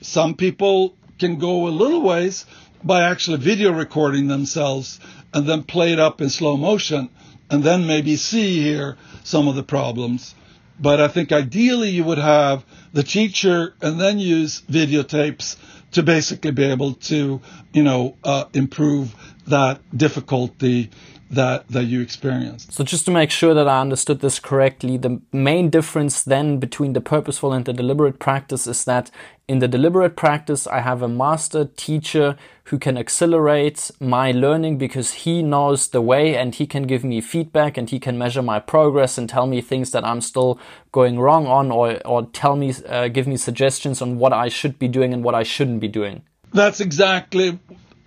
[0.00, 2.44] Some people can go a little ways
[2.82, 5.00] by actually video recording themselves
[5.32, 7.08] and then play it up in slow motion
[7.50, 10.34] and then maybe see here some of the problems.
[10.80, 15.56] But I think ideally you would have the teacher and then use videotapes
[15.92, 17.40] to basically be able to,
[17.72, 19.14] you know, uh, improve
[19.46, 20.90] that difficulty
[21.30, 22.72] that that you experienced.
[22.72, 26.94] So just to make sure that I understood this correctly, the main difference then between
[26.94, 29.10] the purposeful and the deliberate practice is that
[29.46, 35.12] in the deliberate practice I have a master teacher who can accelerate my learning because
[35.12, 38.58] he knows the way and he can give me feedback and he can measure my
[38.58, 40.58] progress and tell me things that I'm still
[40.92, 44.78] going wrong on or or tell me uh, give me suggestions on what I should
[44.78, 46.22] be doing and what I shouldn't be doing.
[46.54, 47.58] That's exactly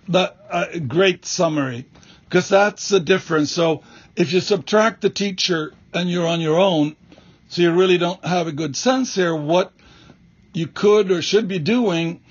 [0.08, 1.86] that uh, great summary
[2.32, 3.52] because that's the difference.
[3.52, 3.82] So
[4.16, 6.96] if you subtract the teacher and you're on your own,
[7.50, 9.70] so you really don't have a good sense here what
[10.54, 12.22] you could or should be doing,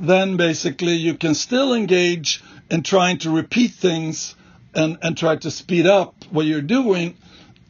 [0.00, 4.34] then basically you can still engage in trying to repeat things
[4.74, 7.16] and, and try to speed up what you're doing.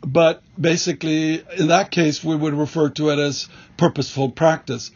[0.00, 4.92] But basically, in that case, we would refer to it as purposeful practice.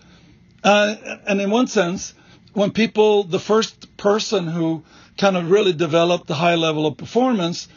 [0.65, 0.95] Uh,
[1.27, 2.15] and in one sense,
[2.55, 4.83] when people, the first person who
[5.21, 7.69] kind of really developed the high level of performance,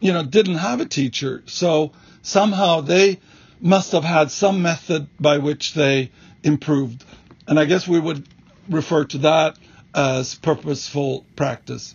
[0.00, 1.42] you know, didn't have a teacher.
[1.46, 3.20] So somehow they
[3.60, 6.10] must have had some method by which they
[6.42, 7.04] improved.
[7.46, 8.26] And I guess we would
[8.68, 9.58] refer to that
[9.94, 11.94] as purposeful practice.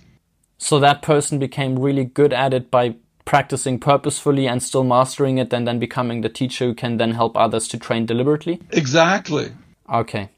[0.59, 5.51] So that person became really good at it by practicing purposefully and still mastering it
[5.51, 8.61] and then becoming the teacher who can then help others to train deliberately?
[8.71, 9.51] Exactly.
[9.91, 10.29] Okay.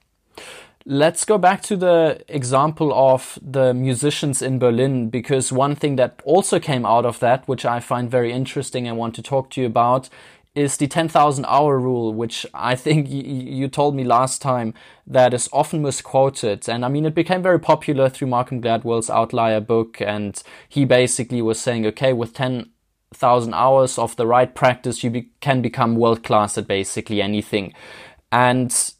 [0.85, 6.21] Let's go back to the example of the musicians in Berlin, because one thing that
[6.25, 9.61] also came out of that, which I find very interesting and want to talk to
[9.61, 10.09] you about,
[10.55, 14.73] is the 10,000 hour rule, which I think you told me last time
[15.07, 16.67] that is often misquoted.
[16.67, 20.01] And I mean, it became very popular through Malcolm Gladwell's Outlier book.
[20.01, 25.29] And he basically was saying, okay, with 10,000 hours of the right practice, you be
[25.39, 27.73] can become world class at basically anything.
[28.31, 28.93] And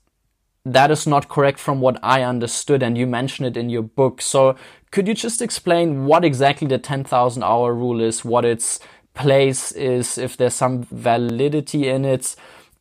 [0.65, 4.21] that is not correct from what I understood, and you mentioned it in your book.
[4.21, 4.55] So,
[4.91, 8.79] could you just explain what exactly the 10,000 hour rule is, what its
[9.13, 12.35] place is, if there's some validity in it,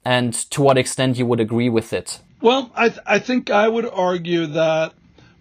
[0.05, 2.21] and to what extent you would agree with it?
[2.41, 4.93] Well, I, th- I think I would argue that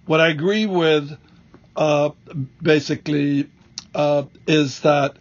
[0.06, 1.15] what I agree with
[1.75, 2.10] uh,
[2.62, 3.49] basically
[3.93, 5.15] uh, is that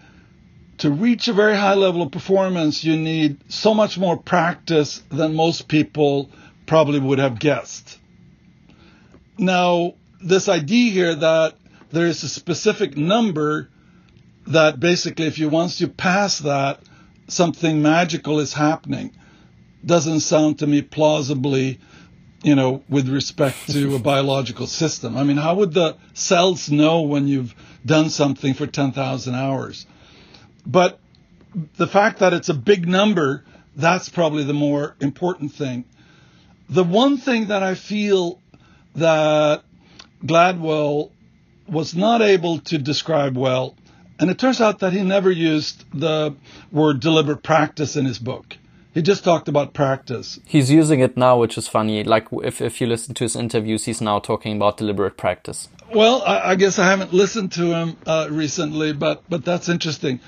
[0.79, 5.35] to reach a very high level of performance, you need so much more practice than
[5.35, 6.31] most people
[6.71, 7.99] probably would have guessed.
[9.37, 11.57] Now, this idea here that
[11.91, 13.69] there is a specific number
[14.47, 16.79] that basically, if you once you pass that,
[17.27, 19.11] something magical is happening,
[19.85, 21.81] doesn't sound to me plausibly,
[22.45, 25.17] you know, with respect to a biological system.
[25.17, 27.53] I mean, how would the cells know when you've
[27.85, 29.87] done something for 10,000 hours?
[30.65, 31.01] But
[31.79, 35.85] the fact that it's a big number, that's probably the more important thing.
[36.71, 38.41] The one thing that I feel
[38.95, 39.65] that
[40.25, 41.11] Gladwell
[41.69, 43.75] was not able to describe well,
[44.21, 46.37] and it turns out that he never used the
[46.71, 48.57] word deliberate practice in his book.
[48.95, 50.39] He just talked about practice.
[50.47, 52.05] He's using it now, which is funny.
[52.05, 55.69] Like if, if you listen to his interviews, he's now talking about deliberate practice.
[55.93, 60.21] Well, I, I guess I haven't listened to him uh, recently, but but that's interesting.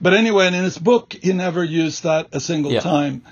[0.00, 2.80] But anyway, in his book, he never used that a single yeah.
[2.80, 3.22] time.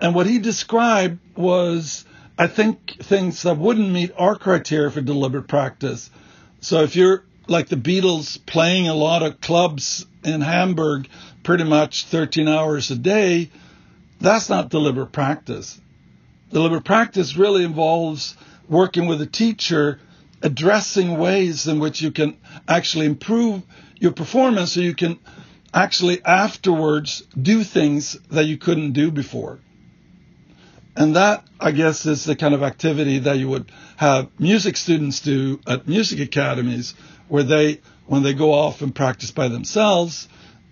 [0.00, 2.05] And what he described was
[2.38, 6.10] I think things that wouldn't meet our criteria for deliberate practice.
[6.60, 11.08] So if you're like the Beatles playing a lot of clubs in Hamburg
[11.42, 13.50] pretty much 13 hours a day,
[14.20, 15.80] that's not deliberate practice.
[16.52, 18.36] Deliberate practice really involves
[18.68, 19.98] working with a teacher,
[20.42, 22.36] addressing ways in which you can
[22.68, 23.62] actually improve
[23.98, 25.18] your performance so you can
[25.72, 29.58] actually afterwards do things that you couldn't do before.
[30.96, 35.20] And that, I guess, is the kind of activity that you would have music students
[35.20, 36.94] do at music academies,
[37.28, 40.26] where they, when they go off and practice by themselves,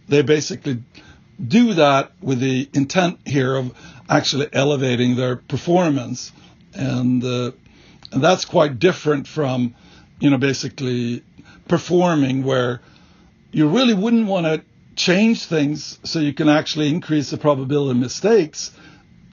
[0.09, 0.83] they basically
[1.47, 3.77] do that with the intent here of
[4.09, 6.33] actually elevating their performance.
[6.73, 7.53] And, uh,
[8.11, 9.75] and that's quite different from,
[10.21, 11.23] you know, basically
[11.69, 12.81] performing where
[13.53, 14.63] you really wouldn't want to
[14.97, 18.71] change things so you can actually increase the probability of mistakes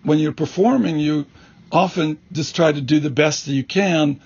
[0.03, 1.25] when you're performing, you
[1.71, 4.21] often just try to do the best that you can.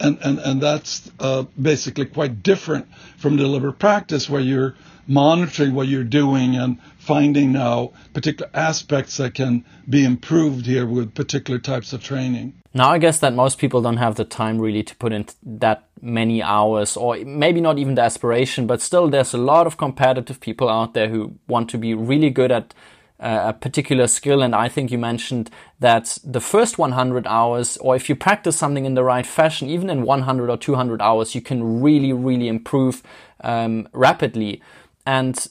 [0.00, 2.88] And, and, and that's uh, basically quite different
[3.18, 4.74] from deliberate practice where you're
[5.06, 11.14] monitoring what you're doing and finding now particular aspects that can be improved here with
[11.14, 12.54] particular types of training.
[12.74, 15.88] Now, I guess that most people don't have the time really to put in that
[16.00, 20.40] many hours, or maybe not even the aspiration, but still, there's a lot of competitive
[20.40, 22.74] people out there who want to be really good at
[23.22, 24.42] a particular skill.
[24.42, 28.84] And I think you mentioned that the first 100 hours, or if you practice something
[28.84, 33.02] in the right fashion, even in 100 or 200 hours, you can really, really improve
[33.42, 34.60] um, rapidly.
[35.06, 35.46] And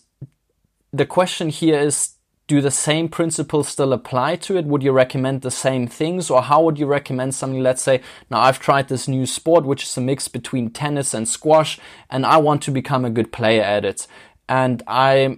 [0.91, 2.15] the question here is,
[2.47, 4.65] do the same principles still apply to it?
[4.65, 6.29] Would you recommend the same things?
[6.29, 7.63] Or how would you recommend something?
[7.63, 11.25] Let's say, now I've tried this new sport, which is a mix between tennis and
[11.25, 11.79] squash,
[12.09, 14.05] and I want to become a good player at it.
[14.49, 15.37] And I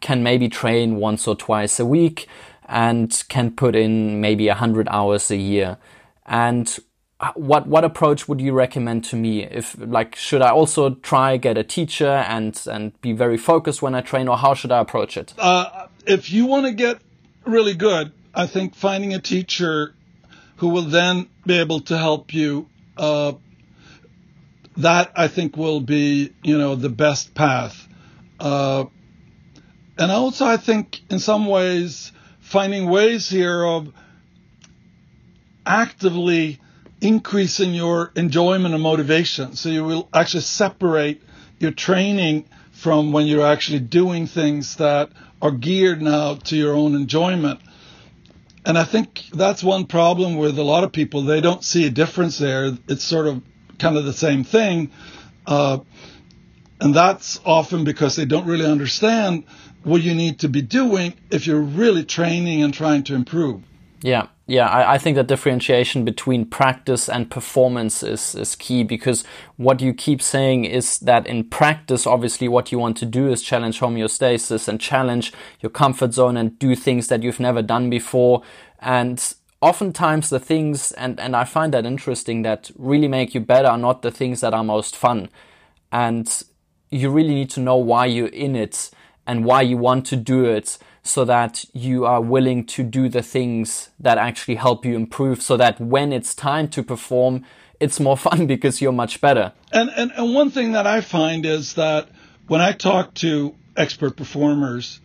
[0.00, 2.26] can maybe train once or twice a week
[2.68, 5.78] and can put in maybe 100 hours a year.
[6.26, 6.78] And
[7.34, 9.44] what what approach would you recommend to me?
[9.44, 13.94] If like, should I also try get a teacher and and be very focused when
[13.94, 15.32] I train, or how should I approach it?
[15.38, 16.98] Uh, if you want to get
[17.44, 19.94] really good, I think finding a teacher
[20.56, 22.68] who will then be able to help you.
[22.96, 23.34] Uh,
[24.78, 27.86] that I think will be, you know, the best path.
[28.40, 28.86] Uh,
[29.98, 33.92] and also, I think in some ways, finding ways here of
[35.66, 36.60] actively
[37.00, 39.54] increasing your enjoyment and motivation.
[39.54, 41.22] So you will actually separate
[41.58, 46.94] your training from when you're actually doing things that are geared now to your own
[46.94, 47.60] enjoyment.
[48.64, 51.22] And I think that's one problem with a lot of people.
[51.22, 52.72] They don't see a difference there.
[52.88, 53.42] It's sort of
[53.78, 54.92] kind of the same thing.
[55.46, 55.78] Uh,
[56.80, 59.44] and that's often because they don't really understand
[59.84, 63.62] what you need to be doing if you're really training and trying to improve.
[64.02, 69.22] Yeah, yeah, I, I, think that differentiation between practice and performance is, is key because
[69.56, 73.42] what you keep saying is that in practice, obviously, what you want to do is
[73.42, 78.42] challenge homeostasis and challenge your comfort zone and do things that you've never done before.
[78.80, 79.22] And
[79.60, 83.78] oftentimes, the things, and, and I find that interesting, that really make you better are
[83.78, 85.28] not the things that are most fun.
[85.92, 86.28] And
[86.90, 88.90] you really need to know why you're in it
[89.26, 93.22] and why you want to do it so that you are willing to do the
[93.22, 97.44] things that actually help you improve so that when it's time to perform,
[97.80, 99.52] it's more fun because you're much better.
[99.72, 102.08] And, and, and one thing that I find is that
[102.46, 105.00] when I talk to expert performers,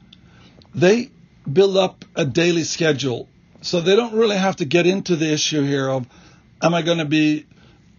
[0.76, 1.10] they
[1.52, 3.28] build up a daily schedule.
[3.62, 6.06] So they don't really have to get into the issue here of,
[6.62, 7.46] am I going to be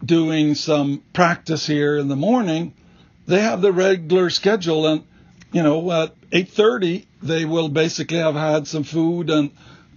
[0.05, 2.75] doing some practice here in the morning?
[3.27, 5.05] They have the regular schedule and
[5.53, 9.51] you know, at 8:30 they will basically have had some food and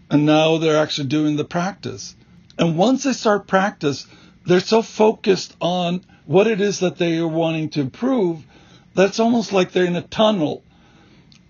[0.10, 2.16] and now they're actually doing the practice.
[2.58, 4.06] And once they start practice,
[4.46, 8.46] they're so focused on what it is that they are wanting to improve
[8.94, 10.64] that's almost like they're in a tunnel.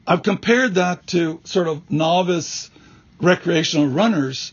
[0.06, 2.70] I've compared that to sort of novice
[3.20, 4.52] recreational runners,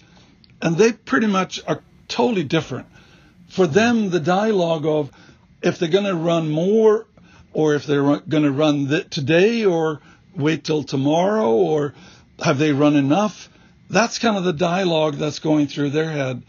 [0.61, 2.87] and they pretty much are totally different.
[3.49, 5.11] For them, the dialogue of
[5.63, 7.07] if they're going to run more
[7.53, 10.01] or if they're going to run th- today or
[10.35, 11.95] wait till tomorrow or
[12.43, 13.49] have they run enough?
[13.91, 16.43] That's kind of the dialogue that's going through their head.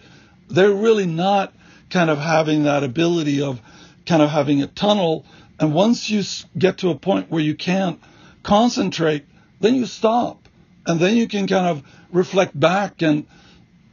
[0.49, 1.53] They're really not
[1.89, 3.61] kind of having that ability of
[4.05, 5.25] kind of having a tunnel.
[5.59, 6.23] And once you
[6.57, 7.99] get to a point where you can't
[8.43, 9.25] concentrate,
[9.59, 10.47] then you stop.
[10.85, 13.25] And then you can kind of reflect back and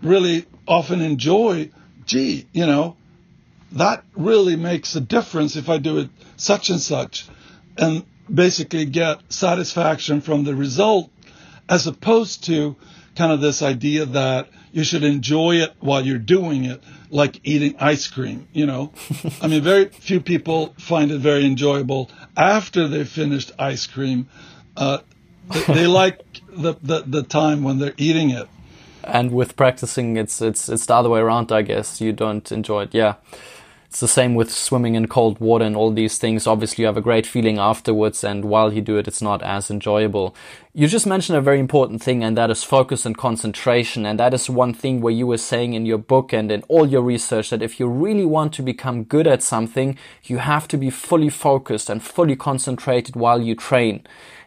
[0.03, 1.71] really often enjoy,
[2.05, 2.97] gee, you know,
[3.73, 7.27] that really makes a difference if I do it such and such
[7.77, 11.11] and basically get satisfaction from the result
[11.69, 12.77] as opposed to
[13.17, 17.75] kind of this idea that you should enjoy it while you're doing it like eating
[17.79, 18.93] ice cream you know?
[19.43, 24.29] I mean very few people find it very enjoyable after they've finished ice cream.
[24.77, 24.99] Uh,
[25.51, 28.49] they, they like the, the, the time when they're eating it.
[29.05, 32.01] And with practicing it's it's it's the other way around i guess.
[32.01, 32.95] You don't enjoy it.
[32.95, 33.15] Yeah
[33.89, 36.47] it's the same with swimming in cold water and all these things.
[36.47, 39.71] Obviously, you have a great feeling afterwards, and while you do it, it's not as
[39.71, 40.35] enjoyable.
[40.75, 44.05] You just mentioned a very important thing, and that is focus and concentration.
[44.05, 46.87] And that is one thing where you were saying in your book and in all
[46.87, 50.77] your research that if you really want to become good at something, you have to
[50.77, 54.07] be fully focused and fully concentrated while you train.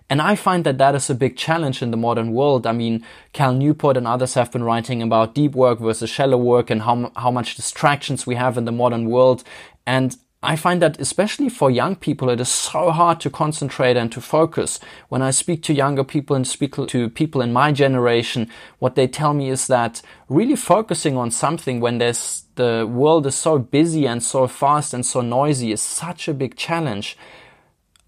[0.09, 2.65] And I find that that is a big challenge in the modern world.
[2.65, 6.71] I mean, Cal Newport and others have been writing about deep work versus shallow work
[6.71, 9.43] and how, how much distractions we have in the modern world.
[9.85, 14.09] And I find that especially for young people, it is so hard to concentrate and
[14.13, 14.79] to focus.
[15.09, 18.49] When I speak to younger people and speak to people in my generation,
[18.79, 23.35] what they tell me is that really focusing on something when there's, the world is
[23.35, 27.17] so busy and so fast and so noisy is such a big challenge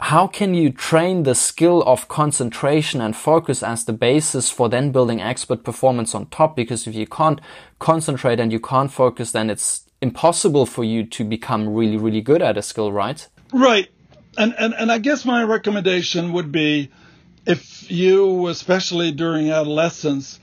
[0.02, 4.92] how can you train the skill of concentration and focus as the basis for then
[4.92, 6.56] building expert performance on top?
[6.56, 7.40] Because if you can't
[7.78, 12.42] concentrate and you can't focus, then it's impossible for you to become really, really good
[12.42, 13.28] at a skill, right?
[13.54, 13.90] Right.
[14.40, 16.90] And, and, and I guess my recommendation would be
[17.46, 20.40] if you, especially during adolescence,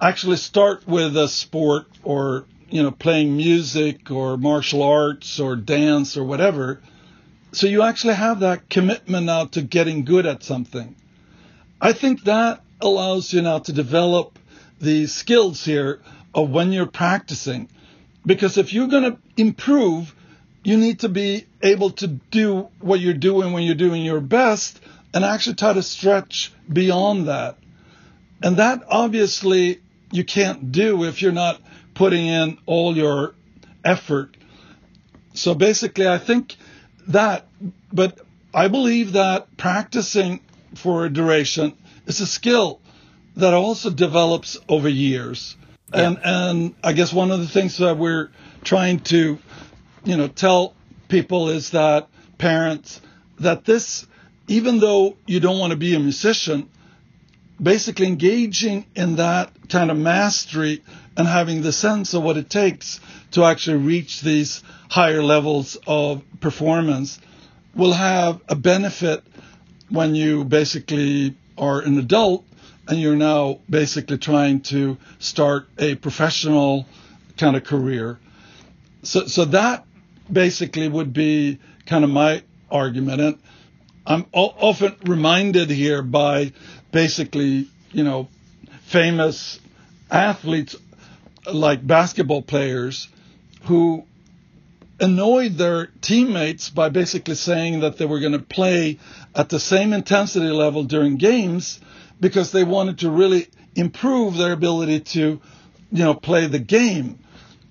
[0.00, 6.16] actually start with a sport or, you know, playing music or martial arts or dance
[6.16, 6.80] or whatever
[7.52, 10.96] so you actually have that commitment now to getting good at something.
[11.80, 14.38] I think that allows you now to develop
[14.80, 16.00] the skills here
[16.34, 17.68] of when you're practicing.
[18.24, 20.14] Because if you're going to improve,
[20.64, 24.80] you need to be able to do what you're doing when you're doing your best
[25.12, 27.58] and actually try to stretch beyond that.
[28.42, 29.80] And that obviously
[30.10, 31.60] you can't do if you're not
[31.94, 33.34] putting in all your
[33.84, 34.36] effort.
[35.34, 36.56] So basically, I think
[37.08, 37.46] that,
[37.92, 38.20] but
[38.54, 40.40] I believe that practicing
[40.74, 41.74] for a duration
[42.06, 42.80] is a skill
[43.36, 45.56] that also develops over years.
[45.92, 46.08] Yeah.
[46.08, 48.30] And and I guess one of the things that we're
[48.64, 49.38] trying to,
[50.04, 50.74] you know, tell
[51.08, 53.00] people is that parents
[53.40, 54.06] that this,
[54.48, 56.68] even though you don't want to be a musician,
[57.60, 60.82] basically engaging in that kind of mastery
[61.16, 63.00] and having the sense of what it takes
[63.32, 67.18] to actually reach these higher levels of performance
[67.74, 69.22] will have a benefit
[69.88, 72.44] when you basically are an adult
[72.88, 76.86] and you're now basically trying to start a professional
[77.36, 78.18] kind of career.
[79.02, 79.84] So, so that
[80.30, 83.20] basically would be kind of my argument.
[83.20, 83.38] And
[84.06, 86.52] I'm often reminded here by
[86.92, 88.28] basically, you know,
[88.82, 89.58] famous
[90.10, 90.76] athletes
[91.52, 93.08] like basketball players
[93.64, 94.04] who
[95.00, 98.98] annoyed their teammates by basically saying that they were going to play
[99.34, 101.80] at the same intensity level during games
[102.20, 105.40] because they wanted to really improve their ability to,
[105.90, 107.18] you know, play the game.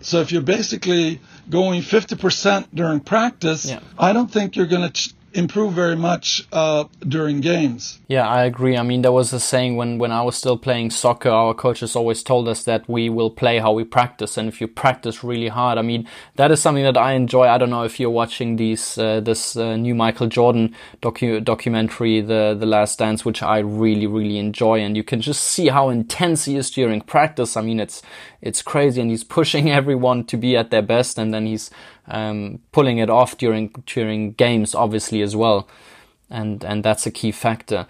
[0.01, 3.79] So if you're basically going 50% during practice, yeah.
[3.97, 7.99] I don't think you're going to ch- improve very much uh, during games.
[8.07, 8.77] Yeah, I agree.
[8.77, 11.95] I mean, there was a saying when, when I was still playing soccer, our coaches
[11.95, 14.37] always told us that we will play how we practice.
[14.37, 17.47] And if you practice really hard, I mean, that is something that I enjoy.
[17.47, 22.21] I don't know if you're watching these, uh, this uh, new Michael Jordan docu- documentary,
[22.21, 24.79] the, the Last Dance, which I really, really enjoy.
[24.79, 27.55] And you can just see how intense he is during practice.
[27.55, 28.01] I mean, it's,
[28.41, 31.17] it's crazy and he's pushing everyone to be at their best.
[31.17, 31.69] And then he's
[32.07, 35.67] um, pulling it off during during games, obviously as well,
[36.29, 37.87] and and that's a key factor.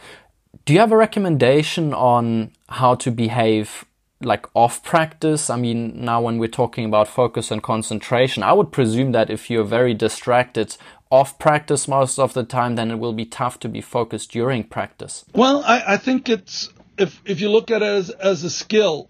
[0.65, 3.85] Do you have a recommendation on how to behave
[4.21, 5.49] like off practice?
[5.49, 9.49] I mean, now when we're talking about focus and concentration, I would presume that if
[9.49, 10.77] you're very distracted
[11.09, 14.63] off practice most of the time, then it will be tough to be focused during
[14.63, 15.25] practice.
[15.33, 19.09] Well, I, I think it's if if you look at it as as a skill,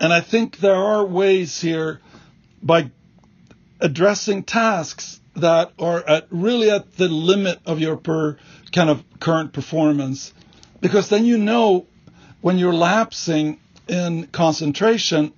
[0.00, 2.00] and I think there are ways here
[2.62, 2.90] by
[3.80, 8.36] addressing tasks that are at really at the limit of your per
[8.72, 10.32] kind of current performance.
[10.80, 11.86] Because then you know
[12.40, 15.32] when you're lapsing in concentration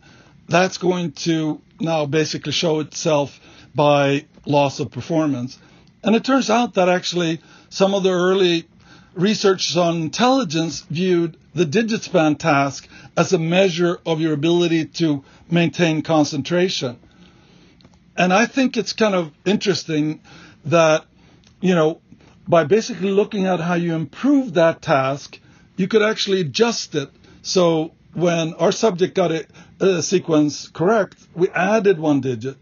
[0.50, 3.40] that's going to now basically show itself
[3.74, 5.58] by loss of performance.
[6.02, 8.66] And it turns out that actually some of the early
[9.14, 15.24] researchers on intelligence viewed the digit span task as a measure of your ability to
[15.50, 16.98] maintain concentration
[18.20, 20.20] and I think it's kind of interesting
[20.66, 21.06] that,
[21.62, 22.02] you know,
[22.46, 25.38] by basically looking at how you improve that task,
[25.76, 27.08] you could actually adjust it.
[27.40, 29.46] So when our subject got a,
[29.80, 32.58] a sequence correct, we added one digit.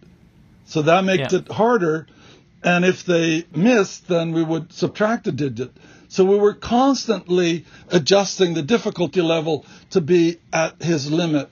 [0.66, 1.40] So that makes yeah.
[1.40, 2.06] it harder.
[2.62, 5.72] And if they missed, then we would subtract a digit.
[6.08, 11.50] So we were constantly adjusting the difficulty level to be at his limit.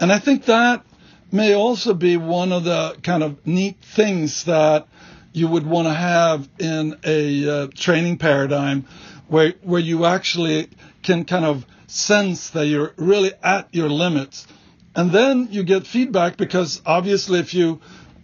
[0.00, 0.84] And I think that
[1.30, 4.88] may also be one of the kind of neat things that
[5.32, 8.86] you would want to have in a uh, training paradigm
[9.28, 10.68] where where you actually
[11.02, 14.46] can kind of sense that you're really at your limits
[14.94, 17.80] and then you get feedback because obviously if you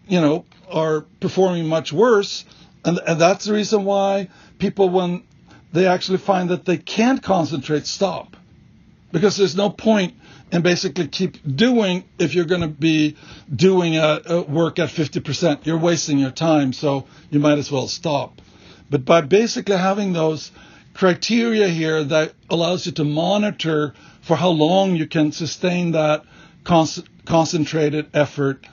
[0.09, 2.45] you know are performing much worse
[2.85, 4.28] and, and that's the reason why
[4.59, 5.22] people when
[5.74, 8.36] they actually find that they can't concentrate stop
[9.10, 10.14] because there's no point
[10.52, 13.16] in basically keep doing if you're going to be
[13.54, 15.66] doing a, a work at 50%.
[15.66, 18.40] You're wasting your time, so you might as well stop.
[18.88, 20.52] But by basically having those
[20.94, 26.22] criteria here that allows you to monitor for how long you can sustain that
[26.62, 26.86] con-
[27.24, 28.64] concentrated effort,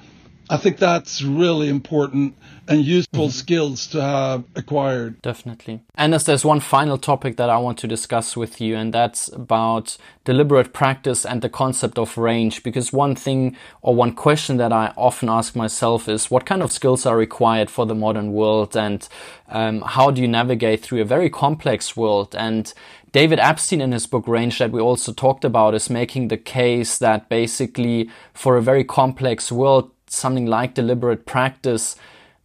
[0.50, 2.36] I think that's really important
[2.68, 3.32] and useful mm-hmm.
[3.32, 5.22] skills to have acquired.
[5.22, 5.82] Definitely.
[5.96, 9.28] And as there's one final topic that I want to discuss with you, and that's
[9.30, 12.64] about deliberate practice and the concept of range.
[12.64, 16.72] Because one thing or one question that I often ask myself is what kind of
[16.72, 19.08] skills are required for the modern world and
[19.50, 22.36] um, how do you navigate through a very complex world?
[22.36, 22.74] And
[23.12, 26.98] David Epstein in his book Range that we also talked about is making the case
[27.00, 31.96] that basically for a very complex world, something like deliberate practice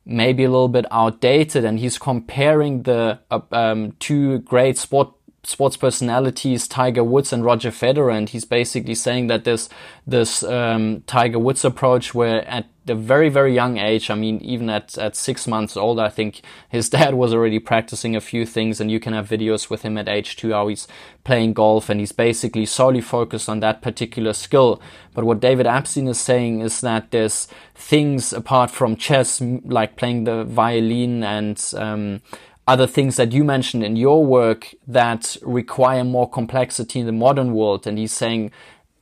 [0.04, 5.12] maybe a little bit outdated and he's comparing the uh, um, two great sport
[5.46, 9.68] sports personalities Tiger Woods and Roger Federer, and he's basically saying that this
[10.04, 14.68] this um, Tiger Woods approach, where at the very very young age, I mean, even
[14.68, 18.80] at at six months old, I think his dad was already practicing a few things,
[18.80, 20.88] and you can have videos with him at age two how he's
[21.22, 24.82] playing golf, and he's basically solely focused on that particular skill.
[25.14, 30.24] But what David Epstein is saying is that there's things apart from chess, like playing
[30.24, 32.20] the violin and um,
[32.66, 37.54] other things that you mentioned in your work that require more complexity in the modern
[37.54, 37.86] world.
[37.86, 38.50] And he's saying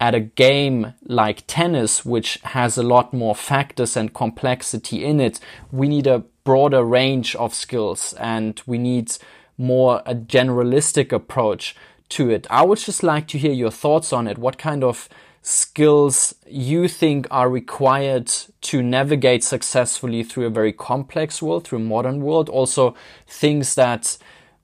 [0.00, 5.40] at a game like tennis, which has a lot more factors and complexity in it,
[5.72, 9.16] we need a broader range of skills and we need
[9.56, 11.74] more a generalistic approach
[12.10, 12.46] to it.
[12.50, 14.36] I would just like to hear your thoughts on it.
[14.36, 15.08] What kind of
[15.44, 18.32] skills you think are required
[18.62, 22.48] to navigate successfully through a very complex world, through a modern world.
[22.48, 22.94] Also,
[23.26, 24.16] things that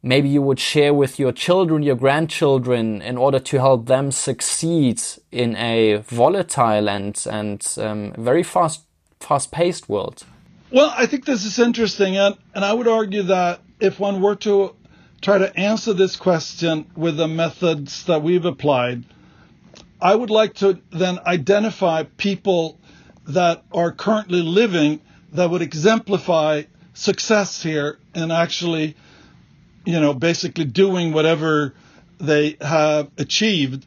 [0.03, 5.03] maybe you would share with your children, your grandchildren, in order to help them succeed
[5.31, 8.81] in a volatile and and um, very fast
[9.21, 10.25] fast paced world.
[10.73, 14.37] Well, I think this is interesting, and and I would argue that if one were
[14.37, 14.75] to
[15.21, 19.05] try to answer this question with the methods that we've applied
[20.03, 22.79] I would like to then identify people
[23.27, 25.01] that are currently living
[25.33, 26.63] that would exemplify
[26.95, 28.97] success here and actually,
[29.85, 31.75] you know, basically doing whatever
[32.19, 33.85] they have achieved.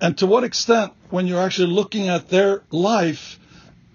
[0.00, 3.38] And to what extent, when you're actually looking at their life,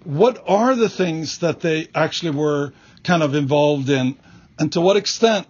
[0.02, 2.72] what are the things that they actually were
[3.04, 4.16] kind of involved in?
[4.58, 5.46] And to what extent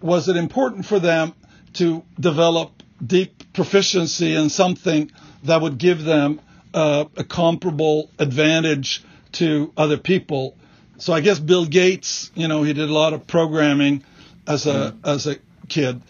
[0.00, 1.34] was it important for them
[1.74, 5.10] to develop deep proficiency in something
[5.48, 6.40] that would give them
[6.72, 10.56] uh, a comparable advantage to other people.
[10.98, 14.04] So I guess Bill Gates, you know, he did a lot of programming
[14.46, 15.08] as a mm.
[15.08, 15.36] as a
[15.68, 16.02] kid.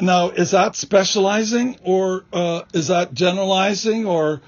[0.00, 4.40] Now, is that specializing or uh, is that generalizing or,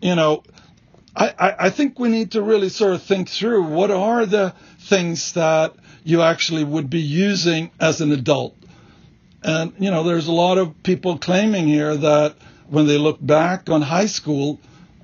[0.00, 0.42] you know,
[1.14, 4.54] I, I, I think we need to really sort of think through what are the
[4.78, 8.56] things that you actually would be using as an adult.
[9.42, 12.36] And, you know, there's a lot of people claiming here that
[12.70, 14.60] when they look back on high school,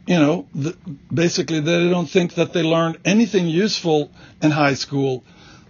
[0.07, 0.77] you know, the,
[1.13, 4.11] basically they don't think that they learned anything useful
[4.41, 5.25] in high school.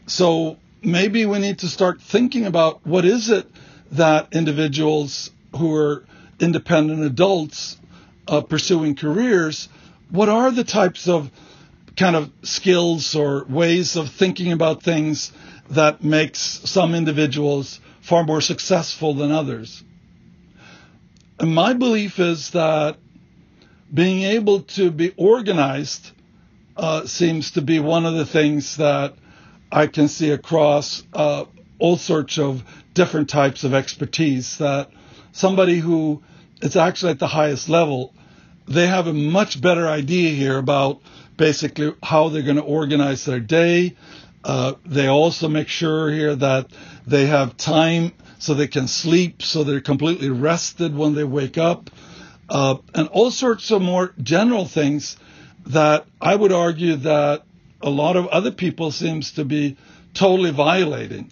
[0.07, 3.51] So maybe we need to start thinking about what is it
[3.93, 6.05] that individuals who are
[6.39, 7.79] independent adults
[8.29, 9.69] uh, pursuing careers,
[10.11, 11.31] what are the types of
[11.97, 15.33] kind of skills or ways of thinking about things
[15.71, 19.83] that makes some individuals far more successful than others?
[21.41, 22.97] My belief is that
[23.93, 26.11] being able to be organized
[26.77, 29.15] uh, seems to be one of the things that
[29.71, 31.45] I can see across uh,
[31.79, 32.65] all sorts of
[32.95, 34.57] different types of expertise.
[34.59, 34.91] That
[35.33, 36.23] somebody who
[36.63, 38.15] is actually at the highest level,
[38.67, 41.03] they have a much better idea here about
[41.37, 43.95] basically how they're going to organize their day.
[44.43, 46.69] Uh, they also make sure here that
[47.07, 51.91] they have time so they can sleep, so they're completely rested when they wake up,
[52.49, 55.17] uh, and all sorts of more general things
[55.67, 57.43] that I would argue that
[57.83, 59.77] a lot of other people seems to be
[60.15, 61.31] totally violating.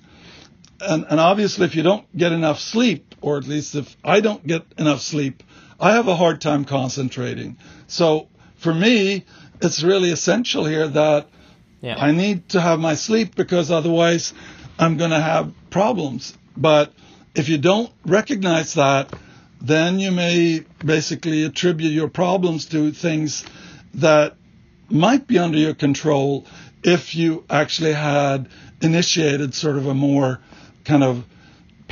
[0.81, 4.47] And, and obviously, if you don't get enough sleep, or at least if I don't
[4.47, 5.43] get enough sleep,
[5.81, 7.57] I have a hard time concentrating.
[7.87, 9.25] So for me,
[9.61, 11.29] it's really essential here that
[11.81, 11.97] yeah.
[11.97, 14.33] I need to have my sleep because otherwise
[14.79, 16.37] I'm going to have problems.
[16.57, 16.93] But
[17.35, 19.13] if you don't recognize that,
[19.61, 23.45] then you may basically attribute your problems to things
[23.95, 24.37] that
[24.91, 26.47] might be under your control
[26.83, 28.49] if you actually had
[28.83, 30.41] initiated sort of a more
[30.85, 31.25] kind of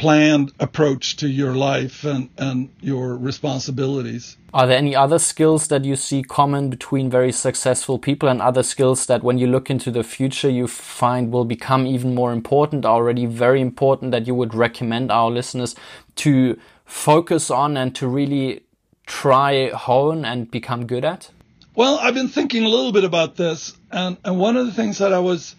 [0.03, 4.37] planned approach to your life and, and your responsibilities.
[4.53, 8.65] Are there any other skills that you see common between very successful people and other
[8.65, 12.85] skills that when you look into the future you find will become even more important,
[12.85, 15.77] already very important that you would recommend our listeners
[16.17, 18.65] to focus on and to really
[19.07, 21.31] try hone and become good at?
[21.77, 24.99] Well, I've been thinking a little bit about this and, and one of the things
[24.99, 25.55] that I was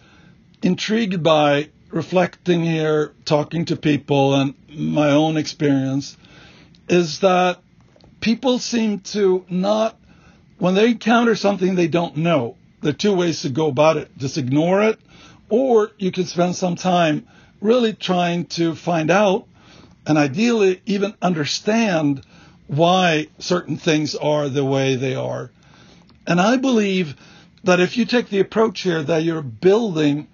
[0.62, 6.16] intrigued by reflecting here, talking to people and my own experience
[6.88, 7.60] is that
[8.20, 9.96] people seem to not,
[10.58, 14.10] when they encounter something they don't know, there are two ways to go about it.
[14.18, 14.98] Just ignore it,
[15.48, 17.28] or you can spend some time
[17.60, 19.46] really trying to find out
[20.04, 22.26] and ideally even understand
[22.66, 25.52] why certain things are the way they are.
[26.26, 27.14] And I believe
[27.62, 30.26] that if you take the approach here that you're building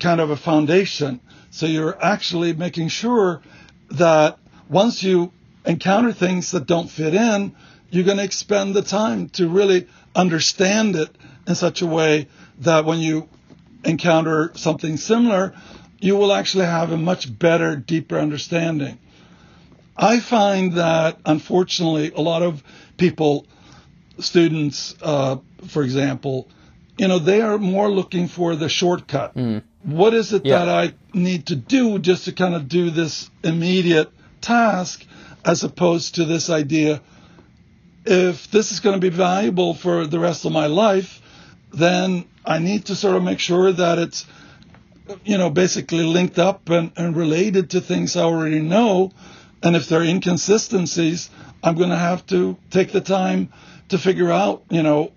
[0.00, 1.20] kind of a foundation,
[1.50, 3.42] so you're actually making sure
[3.90, 4.38] that
[4.68, 5.32] once you
[5.64, 7.54] encounter things that don't fit in,
[7.90, 11.10] you're going to expend the time to really understand it
[11.46, 12.28] in such a way
[12.58, 13.28] that when you
[13.84, 15.54] encounter something similar,
[16.00, 18.98] you will actually have a much better, deeper understanding.
[19.96, 22.62] I find that unfortunately, a lot of
[22.96, 23.46] people,
[24.18, 25.36] students, uh,
[25.68, 26.48] for example,
[26.98, 29.34] you know, they are more looking for the shortcut.
[29.34, 29.62] Mm.
[29.84, 30.64] What is it yeah.
[30.64, 34.10] that I need to do just to kind of do this immediate
[34.40, 35.04] task
[35.44, 37.00] as opposed to this idea
[38.04, 41.20] if this is going to be valuable for the rest of my life,
[41.72, 44.26] then I need to sort of make sure that it's,
[45.24, 49.12] you know, basically linked up and, and related to things I already know.
[49.62, 51.30] And if there are inconsistencies,
[51.62, 53.52] I'm going to have to take the time
[53.88, 55.12] to figure out, you know,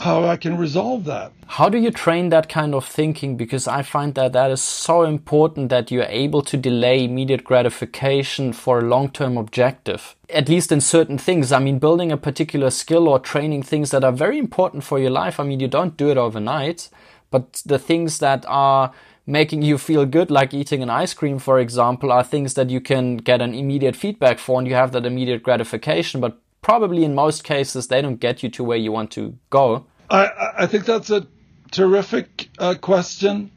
[0.00, 1.32] how I can resolve that.
[1.46, 3.36] How do you train that kind of thinking?
[3.36, 8.52] Because I find that that is so important that you're able to delay immediate gratification
[8.52, 10.14] for a long term objective.
[10.28, 11.52] At least in certain things.
[11.52, 15.10] I mean, building a particular skill or training things that are very important for your
[15.10, 15.40] life.
[15.40, 16.90] I mean, you don't do it overnight,
[17.30, 18.92] but the things that are
[19.26, 22.80] making you feel good, like eating an ice cream, for example, are things that you
[22.80, 26.20] can get an immediate feedback for and you have that immediate gratification.
[26.20, 29.86] But probably in most cases they don't get you to where you want to go.
[30.10, 31.26] I, I think that's a
[31.70, 33.50] terrific uh, question,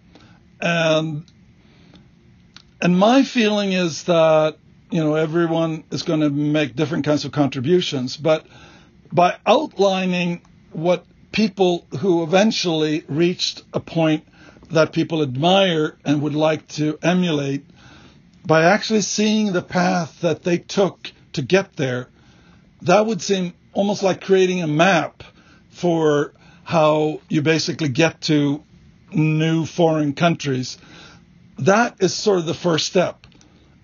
[0.60, 1.24] and
[2.82, 4.58] and my feeling is that
[4.90, 8.46] you know everyone is going to make different kinds of contributions, but
[9.12, 10.42] by outlining
[10.72, 14.28] what people who eventually reached a point
[14.72, 17.66] that people admire and would like to emulate,
[18.46, 22.08] by actually seeing the path that they took to get there,
[22.82, 25.24] that would seem almost like creating a map
[25.70, 26.34] for
[26.72, 28.64] how you basically get to
[29.12, 30.78] new foreign countries.
[31.60, 33.28] That is sort of the first step.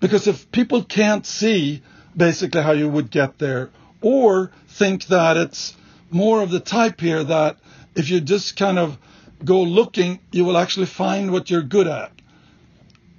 [0.00, 1.82] Because if people can't see
[2.16, 3.68] basically how you would get there,
[4.00, 5.76] or think that it's
[6.10, 7.58] more of the type here that
[7.94, 8.96] if you just kind of
[9.44, 12.10] go looking, you will actually find what you're good at.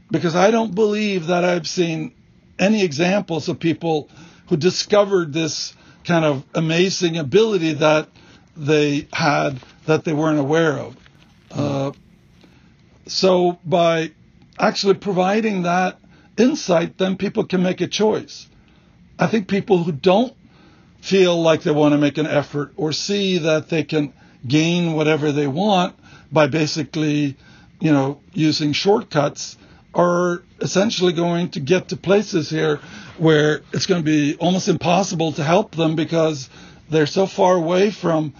[0.09, 2.15] Because I don't believe that I've seen
[2.57, 4.09] any examples of people
[4.47, 8.09] who discovered this kind of amazing ability that
[8.59, 10.97] they had that they weren't aware of.
[11.51, 11.91] Uh,
[13.07, 14.11] so by
[14.59, 15.99] actually providing that
[16.37, 18.47] insight, then people can make a choice.
[19.17, 20.33] I think people who don't
[21.01, 24.13] feel like they want to make an effort or see that they can
[24.47, 25.95] gain whatever they want
[26.31, 27.37] by basically,
[27.79, 29.57] you know, using shortcuts
[29.93, 32.79] are essentially going to get to places here
[33.17, 36.49] where it's going to be almost impossible to help them because
[36.89, 38.33] they're so far away from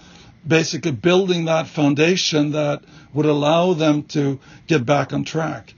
[0.46, 2.82] basically building that foundation that
[3.12, 5.74] would allow them to get back on track.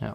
[0.00, 0.14] Yeah.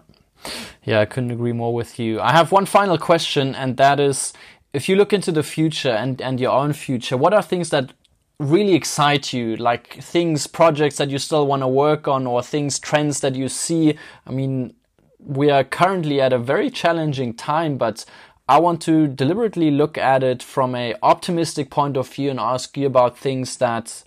[0.84, 2.20] Yeah, I couldn't agree more with you.
[2.20, 4.32] I have one final question, and that is
[4.72, 7.92] if you look into the future and, and your own future, what are things that
[8.38, 12.78] really excite you like things projects that you still want to work on or things
[12.78, 14.72] trends that you see i mean
[15.18, 18.04] we are currently at a very challenging time, but
[18.48, 22.76] I want to deliberately look at it from a optimistic point of view and ask
[22.76, 24.04] you about things that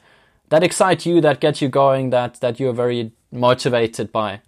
[0.49, 4.41] that excite you, that get you going, that that you're very motivated by.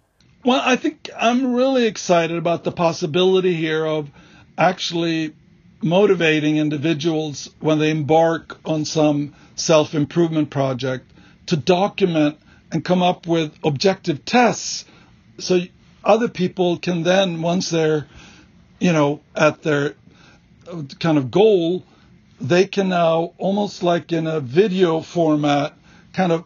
[0.44, 4.10] Well, I think I'm really excited about the possibility here of
[4.58, 5.34] actually
[5.80, 11.10] motivating individuals when they embark on some self improvement project
[11.46, 12.38] to document
[12.72, 14.84] and come up with objective tests
[15.38, 15.60] so
[16.02, 18.06] other people can then, once they're,
[18.84, 19.94] you know, at their
[21.00, 21.82] kind of goal,
[22.38, 25.72] they can now almost like in a video format
[26.12, 26.44] kind of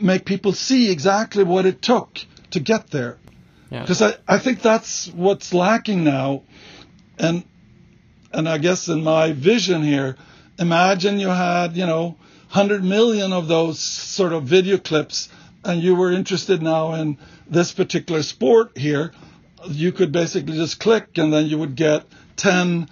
[0.00, 2.20] make people see exactly what it took
[2.52, 3.18] to get there.
[3.70, 4.12] Because yeah.
[4.28, 6.42] I, I think that's what's lacking now.
[7.18, 7.42] And
[8.32, 10.16] and I guess in my vision here,
[10.60, 12.14] imagine you had, you know,
[12.52, 15.28] 100 million of those sort of video clips
[15.64, 19.12] and you were interested now in this particular sport here,
[19.66, 22.04] you could basically just click and then you would get
[22.36, 22.88] 10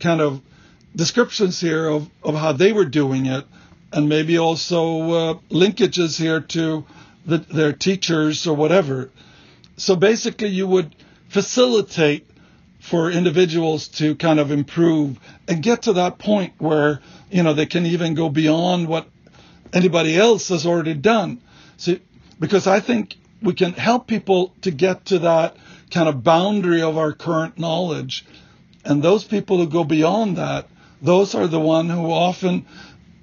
[0.00, 0.40] kind of
[0.94, 3.44] descriptions here of, of how they were doing it
[3.92, 6.84] and maybe also uh, linkages here to
[7.26, 9.10] the, their teachers or whatever.
[9.76, 10.94] So basically, you would
[11.28, 12.26] facilitate
[12.80, 15.18] for individuals to kind of improve
[15.48, 17.00] and get to that point where
[17.30, 19.06] you know they can even go beyond what
[19.72, 21.40] anybody else has already done.
[21.76, 21.96] So
[22.38, 25.56] because I think we can help people to get to that
[25.90, 28.24] kind of boundary of our current knowledge.
[28.84, 30.68] And those people who go beyond that,
[31.02, 32.66] those are the one who often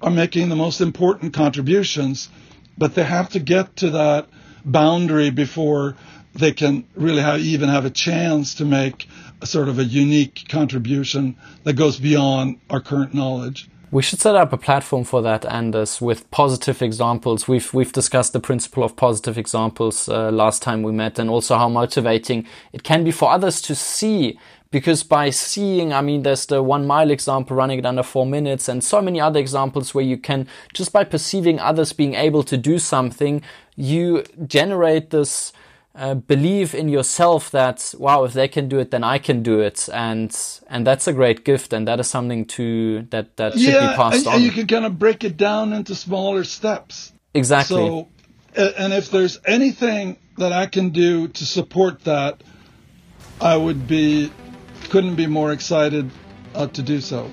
[0.00, 2.28] are making the most important contributions,
[2.76, 4.28] but they have to get to that
[4.64, 5.96] boundary before
[6.34, 9.08] they can really have, even have a chance to make
[9.40, 13.68] a sort of a unique contribution that goes beyond our current knowledge.
[13.90, 17.48] We should set up a platform for that, Anders, with positive examples.
[17.48, 21.56] We've we've discussed the principle of positive examples uh, last time we met, and also
[21.56, 24.38] how motivating it can be for others to see.
[24.70, 28.68] Because by seeing, I mean, there's the one mile example running it under four minutes,
[28.68, 32.58] and so many other examples where you can just by perceiving others being able to
[32.58, 33.40] do something,
[33.74, 35.54] you generate this
[35.98, 39.60] uh, believe in yourself that wow if they can do it then I can do
[39.60, 40.34] it and
[40.68, 43.96] and that's a great gift and that is something to that that should yeah, be
[43.96, 44.34] passed and, on.
[44.34, 47.12] And you can kind of break it down into smaller steps.
[47.34, 47.76] Exactly.
[47.76, 48.08] So,
[48.54, 52.42] and if there's anything that I can do to support that,
[53.40, 54.30] I would be
[54.90, 56.10] couldn't be more excited
[56.54, 57.30] uh, to do so.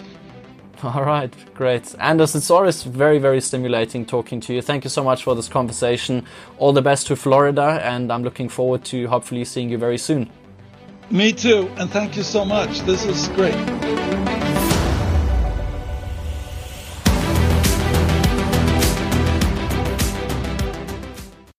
[0.83, 1.95] All right, great.
[1.99, 4.61] Anders, it's always very, very stimulating talking to you.
[4.61, 6.25] Thank you so much for this conversation.
[6.57, 10.29] All the best to Florida, and I'm looking forward to hopefully seeing you very soon.
[11.09, 12.81] Me too, and thank you so much.
[12.81, 14.34] This is great.